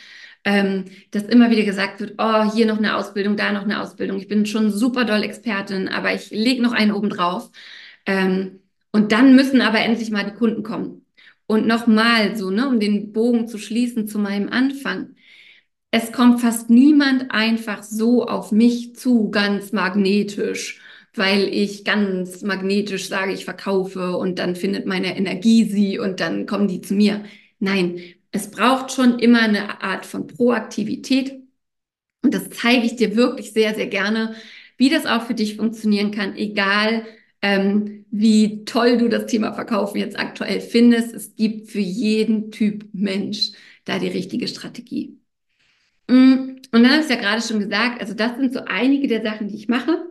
ähm, 0.48 0.86
dass 1.12 1.24
immer 1.24 1.52
wieder 1.52 1.64
gesagt 1.66 2.00
wird, 2.00 2.16
oh, 2.20 2.54
hier 2.54 2.66
noch 2.68 2.78
eine 2.78 2.96
Ausbildung, 2.96 3.36
da 3.36 3.52
noch 3.52 3.64
eine 3.64 3.82
Ausbildung. 3.82 4.18
Ich 4.18 4.30
bin 4.30 4.46
schon 4.46 4.72
super 4.72 5.04
doll 5.04 5.22
Expertin, 5.24 5.90
aber 5.90 6.14
ich 6.14 6.32
lege 6.32 6.62
noch 6.64 6.72
einen 6.72 6.94
oben 6.94 7.10
drauf. 7.10 7.52
Ähm, 8.06 8.62
und 8.94 9.12
dann 9.12 9.36
müssen 9.36 9.60
aber 9.60 9.80
endlich 9.82 10.10
mal 10.10 10.24
die 10.24 10.38
Kunden 10.38 10.64
kommen. 10.64 11.06
Und 11.48 11.68
nochmal 11.68 12.38
so, 12.38 12.50
ne, 12.50 12.66
um 12.70 12.80
den 12.80 13.12
Bogen 13.12 13.50
zu 13.50 13.58
schließen 13.58 14.08
zu 14.08 14.20
meinem 14.20 14.48
Anfang. 14.50 15.16
Es 15.92 16.14
kommt 16.14 16.40
fast 16.40 16.70
niemand 16.70 17.32
einfach 17.32 17.84
so 17.84 18.26
auf 18.26 18.54
mich 18.54 18.96
zu, 18.96 19.30
ganz 19.32 19.74
magnetisch, 19.74 20.80
weil 21.14 21.44
ich 21.50 21.84
ganz 21.84 22.42
magnetisch 22.42 23.10
sage, 23.10 23.34
ich 23.34 23.44
verkaufe 23.46 24.16
und 24.18 24.40
dann 24.40 24.56
findet 24.56 24.86
meine 24.86 25.18
Energie 25.18 25.66
sie 25.66 26.00
und 26.00 26.22
dann 26.22 26.46
kommen 26.46 26.70
die 26.70 26.80
zu 26.82 26.94
mir. 26.94 27.26
Nein, 27.60 28.00
es 28.38 28.52
braucht 28.52 28.92
schon 28.92 29.20
immer 29.20 29.42
eine 29.42 29.82
Art 29.82 30.06
von 30.06 30.28
Proaktivität. 30.28 31.42
Und 32.24 32.34
das 32.34 32.50
zeige 32.50 32.86
ich 32.86 32.96
dir 32.96 33.16
wirklich 33.16 33.52
sehr, 33.54 33.76
sehr 33.76 33.88
gerne, 33.88 34.36
wie 34.78 34.90
das 34.90 35.06
auch 35.06 35.24
für 35.24 35.34
dich 35.34 35.58
funktionieren 35.58 36.12
kann, 36.12 36.36
egal 36.36 37.06
ähm, 37.42 38.06
wie 38.12 38.64
toll 38.66 38.98
du 38.98 39.10
das 39.10 39.26
Thema 39.28 39.54
Verkaufen 39.54 39.98
jetzt 39.98 40.20
aktuell 40.20 40.62
findest. 40.62 41.14
Es 41.14 41.36
gibt 41.36 41.72
für 41.72 41.80
jeden 41.80 42.52
Typ 42.52 42.88
Mensch 42.94 43.52
da 43.86 44.00
die 44.00 44.08
richtige 44.08 44.48
Strategie. 44.48 45.20
Mm, 46.08 46.58
und 46.72 46.84
dann 46.84 46.92
habe 46.92 47.04
ich 47.04 47.10
ja 47.10 47.16
gerade 47.16 47.42
schon 47.42 47.60
gesagt, 47.60 48.02
also 48.02 48.14
das 48.14 48.38
sind 48.38 48.54
so 48.54 48.62
einige 48.66 49.08
der 49.08 49.24
Sachen, 49.24 49.48
die 49.48 49.56
ich 49.56 49.68
mache. 49.68 50.06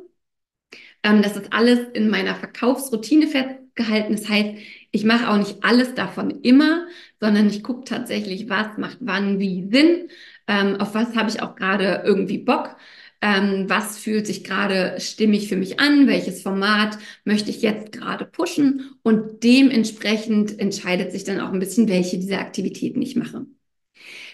Ähm, 1.03 1.23
das 1.23 1.37
ist 1.37 1.53
alles 1.53 1.81
in 1.95 2.09
meiner 2.11 2.35
Verkaufsroutine 2.35 3.29
festgehalten. 3.29 4.13
Das 4.13 4.29
heißt, 4.29 4.57
ich 4.97 5.05
mache 5.05 5.29
auch 5.31 5.37
nicht 5.37 5.63
alles 5.63 5.95
davon 5.95 6.31
immer, 6.43 6.87
sondern 7.21 7.49
ich 7.49 7.63
gucke 7.63 7.85
tatsächlich, 7.85 8.49
was 8.49 8.79
macht 8.79 8.99
wann 9.01 9.39
wie 9.39 9.69
Sinn, 9.71 10.09
ähm, 10.49 10.77
auf 10.77 10.95
was 10.95 11.15
habe 11.15 11.29
ich 11.29 11.43
auch 11.43 11.55
gerade 11.55 12.03
irgendwie 12.05 12.39
Bock, 12.39 12.77
ähm, 13.21 13.67
was 13.69 13.99
fühlt 13.99 14.27
sich 14.27 14.43
gerade 14.43 14.97
stimmig 14.99 15.49
für 15.49 15.57
mich 15.57 15.81
an, 15.81 16.07
welches 16.07 16.43
Format 16.43 16.99
möchte 17.25 17.51
ich 17.51 17.61
jetzt 17.61 17.93
gerade 17.93 18.25
pushen 18.25 18.97
und 19.03 19.43
dementsprechend 19.45 20.59
entscheidet 20.59 21.13
sich 21.13 21.25
dann 21.25 21.41
auch 21.41 21.53
ein 21.53 21.61
bisschen, 21.61 21.89
welche 21.89 22.19
dieser 22.19 22.41
Aktivitäten 22.41 23.03
ich 23.03 23.17
mache. 23.17 23.47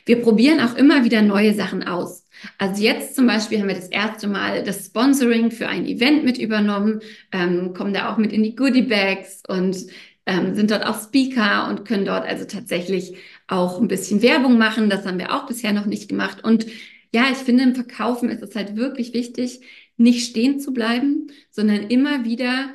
Wir 0.05 0.21
probieren 0.21 0.61
auch 0.61 0.77
immer 0.77 1.05
wieder 1.05 1.23
neue 1.23 1.55
Sachen 1.55 1.85
aus. 1.85 2.27
Also 2.59 2.83
jetzt 2.83 3.15
zum 3.15 3.27
Beispiel 3.27 3.61
haben 3.61 3.69
wir 3.69 3.77
das 3.77 3.89
erste 3.89 4.27
Mal 4.27 4.65
das 4.65 4.87
Sponsoring 4.87 5.51
für 5.51 5.69
ein 5.69 5.87
Event 5.87 6.25
mit 6.25 6.39
übernommen, 6.39 7.01
ähm, 7.31 7.73
kommen 7.73 7.95
da 7.95 8.13
auch 8.13 8.19
mit 8.19 8.33
in 8.33 8.43
die 8.43 8.57
Goodie 8.57 8.83
Bags 8.83 9.43
und 9.47 9.77
ähm, 10.27 10.55
sind 10.55 10.71
dort 10.71 10.87
auch 10.87 11.01
Speaker 11.03 11.69
und 11.69 11.85
können 11.85 12.05
dort 12.05 12.27
also 12.27 12.45
tatsächlich 12.45 13.17
auch 13.49 13.81
ein 13.81 13.89
bisschen 13.89 14.23
Werbung 14.23 14.59
machen. 14.59 14.91
Das 14.91 15.07
haben 15.07 15.19
wir 15.19 15.35
auch 15.35 15.47
bisher 15.47 15.73
noch 15.73 15.87
nicht 15.87 16.09
gemacht. 16.09 16.45
Und 16.45 16.67
ja, 17.13 17.27
ich 17.31 17.39
finde, 17.39 17.65
im 17.65 17.75
Verkaufen 17.75 18.31
ist 18.31 18.43
es 18.43 18.55
halt 18.57 18.77
wirklich 18.77 19.15
wichtig, 19.15 19.61
nicht 19.97 20.27
stehen 20.29 20.61
zu 20.61 20.73
bleiben, 20.73 21.29
sondern 21.51 21.89
immer 21.89 22.25
wieder 22.25 22.75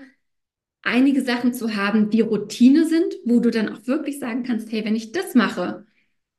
einige 0.83 1.21
Sachen 1.21 1.53
zu 1.53 1.75
haben, 1.75 2.10
die 2.10 2.21
Routine 2.21 2.86
sind, 2.86 3.15
wo 3.25 3.39
du 3.39 3.51
dann 3.51 3.69
auch 3.69 3.86
wirklich 3.88 4.19
sagen 4.19 4.43
kannst, 4.43 4.71
hey, 4.71 4.86
wenn 4.86 4.95
ich 4.95 5.12
das 5.12 5.36
mache, 5.36 5.86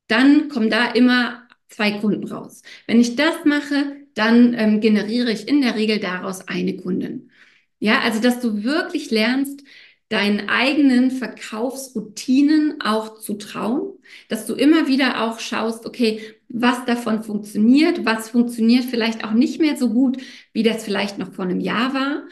dann 0.08 0.48
kommen 0.48 0.70
da 0.70 0.90
immer 0.92 1.48
zwei 1.68 1.92
Kunden 1.92 2.26
raus. 2.26 2.62
Wenn 2.86 3.00
ich 3.00 3.16
das 3.16 3.44
mache, 3.44 3.96
dann 4.14 4.54
ähm, 4.54 4.80
generiere 4.80 5.30
ich 5.32 5.48
in 5.48 5.60
der 5.62 5.76
Regel 5.76 6.00
daraus 6.00 6.48
eine 6.48 6.76
Kundin. 6.76 7.30
Ja, 7.78 8.00
also 8.00 8.20
dass 8.20 8.40
du 8.40 8.64
wirklich 8.64 9.10
lernst, 9.10 9.62
deinen 10.08 10.48
eigenen 10.48 11.10
Verkaufsroutinen 11.10 12.80
auch 12.80 13.18
zu 13.20 13.34
trauen, 13.34 13.92
dass 14.28 14.46
du 14.46 14.54
immer 14.54 14.88
wieder 14.88 15.22
auch 15.24 15.38
schaust, 15.38 15.84
okay, 15.84 16.20
was 16.48 16.84
davon 16.86 17.22
funktioniert, 17.22 18.06
was 18.06 18.30
funktioniert 18.30 18.84
vielleicht 18.84 19.24
auch 19.24 19.32
nicht 19.32 19.60
mehr 19.60 19.76
so 19.76 19.90
gut, 19.90 20.16
wie 20.52 20.62
das 20.62 20.82
vielleicht 20.82 21.18
noch 21.18 21.32
vor 21.32 21.44
einem 21.44 21.60
Jahr 21.60 21.92
war. 21.92 22.22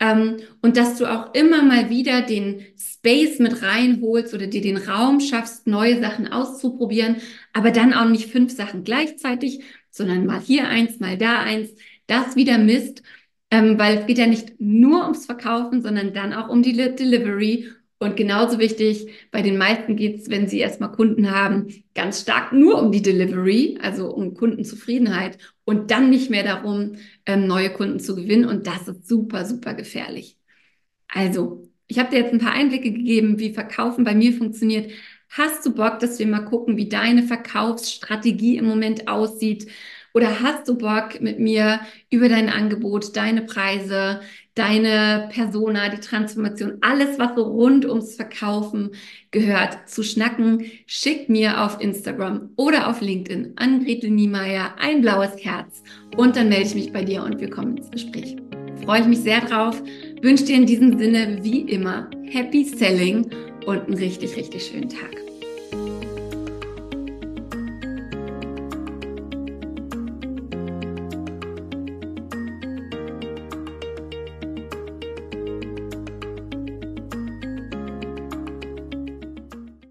Ähm, 0.00 0.38
und 0.60 0.76
dass 0.76 0.96
du 0.96 1.06
auch 1.06 1.34
immer 1.34 1.62
mal 1.62 1.88
wieder 1.88 2.22
den 2.22 2.64
Space 2.76 3.38
mit 3.38 3.62
reinholst 3.62 4.34
oder 4.34 4.48
dir 4.48 4.62
den 4.62 4.78
Raum 4.78 5.20
schaffst, 5.20 5.68
neue 5.68 6.00
Sachen 6.00 6.32
auszuprobieren, 6.32 7.16
aber 7.52 7.70
dann 7.70 7.92
auch 7.94 8.08
nicht 8.08 8.30
fünf 8.30 8.52
Sachen 8.52 8.82
gleichzeitig, 8.82 9.62
sondern 9.90 10.26
mal 10.26 10.40
hier 10.40 10.66
eins, 10.68 10.98
mal 10.98 11.16
da 11.16 11.40
eins, 11.40 11.70
das 12.06 12.34
wieder 12.34 12.58
misst 12.58 13.02
ähm, 13.50 13.78
weil 13.78 13.98
es 13.98 14.06
geht 14.06 14.18
ja 14.18 14.26
nicht 14.26 14.60
nur 14.60 15.02
ums 15.02 15.26
Verkaufen, 15.26 15.82
sondern 15.82 16.12
dann 16.14 16.32
auch 16.32 16.48
um 16.48 16.62
die 16.62 16.72
Delivery 16.74 17.68
Und 17.98 18.16
genauso 18.16 18.58
wichtig, 18.58 19.08
bei 19.30 19.42
den 19.42 19.58
meisten 19.58 19.94
geht 19.96 20.20
es, 20.20 20.30
wenn 20.30 20.48
sie 20.48 20.58
erstmal 20.60 20.92
Kunden 20.92 21.30
haben, 21.30 21.68
ganz 21.94 22.22
stark 22.22 22.52
nur 22.52 22.80
um 22.82 22.92
die 22.92 23.02
Delivery, 23.02 23.78
also 23.82 24.10
um 24.14 24.34
Kundenzufriedenheit 24.34 25.36
und 25.64 25.90
dann 25.90 26.08
nicht 26.10 26.30
mehr 26.30 26.42
darum, 26.44 26.96
ähm, 27.26 27.46
neue 27.46 27.70
Kunden 27.70 28.00
zu 28.00 28.16
gewinnen. 28.16 28.46
Und 28.46 28.66
das 28.66 28.88
ist 28.88 29.06
super, 29.08 29.44
super 29.44 29.74
gefährlich. 29.74 30.38
Also, 31.08 31.68
ich 31.88 31.98
habe 31.98 32.10
dir 32.10 32.18
jetzt 32.20 32.32
ein 32.32 32.38
paar 32.40 32.52
Einblicke 32.52 32.92
gegeben, 32.92 33.38
wie 33.38 33.52
Verkaufen 33.54 34.04
bei 34.04 34.14
mir 34.14 34.32
funktioniert. 34.32 34.90
Hast 35.30 35.64
du 35.66 35.74
Bock, 35.74 35.98
dass 36.00 36.18
wir 36.18 36.26
mal 36.26 36.40
gucken, 36.44 36.76
wie 36.76 36.88
deine 36.88 37.22
Verkaufsstrategie 37.24 38.56
im 38.56 38.66
Moment 38.66 39.08
aussieht? 39.08 39.68
Oder 40.14 40.40
hast 40.40 40.68
du 40.68 40.76
Bock, 40.76 41.20
mit 41.20 41.38
mir 41.38 41.80
über 42.10 42.28
dein 42.28 42.48
Angebot, 42.48 43.16
deine 43.16 43.42
Preise, 43.42 44.20
deine 44.54 45.28
Persona, 45.32 45.88
die 45.88 46.00
Transformation, 46.00 46.78
alles, 46.80 47.18
was 47.18 47.36
so 47.36 47.42
rund 47.42 47.84
ums 47.84 48.16
Verkaufen 48.16 48.90
gehört, 49.30 49.88
zu 49.88 50.02
schnacken? 50.02 50.64
Schick 50.86 51.28
mir 51.28 51.64
auf 51.64 51.80
Instagram 51.80 52.50
oder 52.56 52.88
auf 52.88 53.00
LinkedIn 53.00 53.52
an 53.56 53.84
Gretel 53.84 54.10
Niemeyer 54.10 54.74
ein 54.78 55.00
blaues 55.00 55.44
Herz 55.44 55.82
und 56.16 56.36
dann 56.36 56.48
melde 56.48 56.66
ich 56.66 56.74
mich 56.74 56.92
bei 56.92 57.04
dir 57.04 57.22
und 57.22 57.40
wir 57.40 57.50
kommen 57.50 57.76
ins 57.76 57.90
Gespräch. 57.90 58.36
Freue 58.84 59.02
ich 59.02 59.06
mich 59.06 59.20
sehr 59.20 59.40
drauf. 59.42 59.82
Wünsche 60.22 60.44
dir 60.44 60.56
in 60.56 60.66
diesem 60.66 60.98
Sinne 60.98 61.38
wie 61.42 61.60
immer 61.60 62.10
Happy 62.24 62.64
Selling 62.64 63.30
und 63.66 63.82
einen 63.82 63.94
richtig, 63.94 64.36
richtig 64.36 64.66
schönen 64.66 64.88
Tag. 64.88 65.29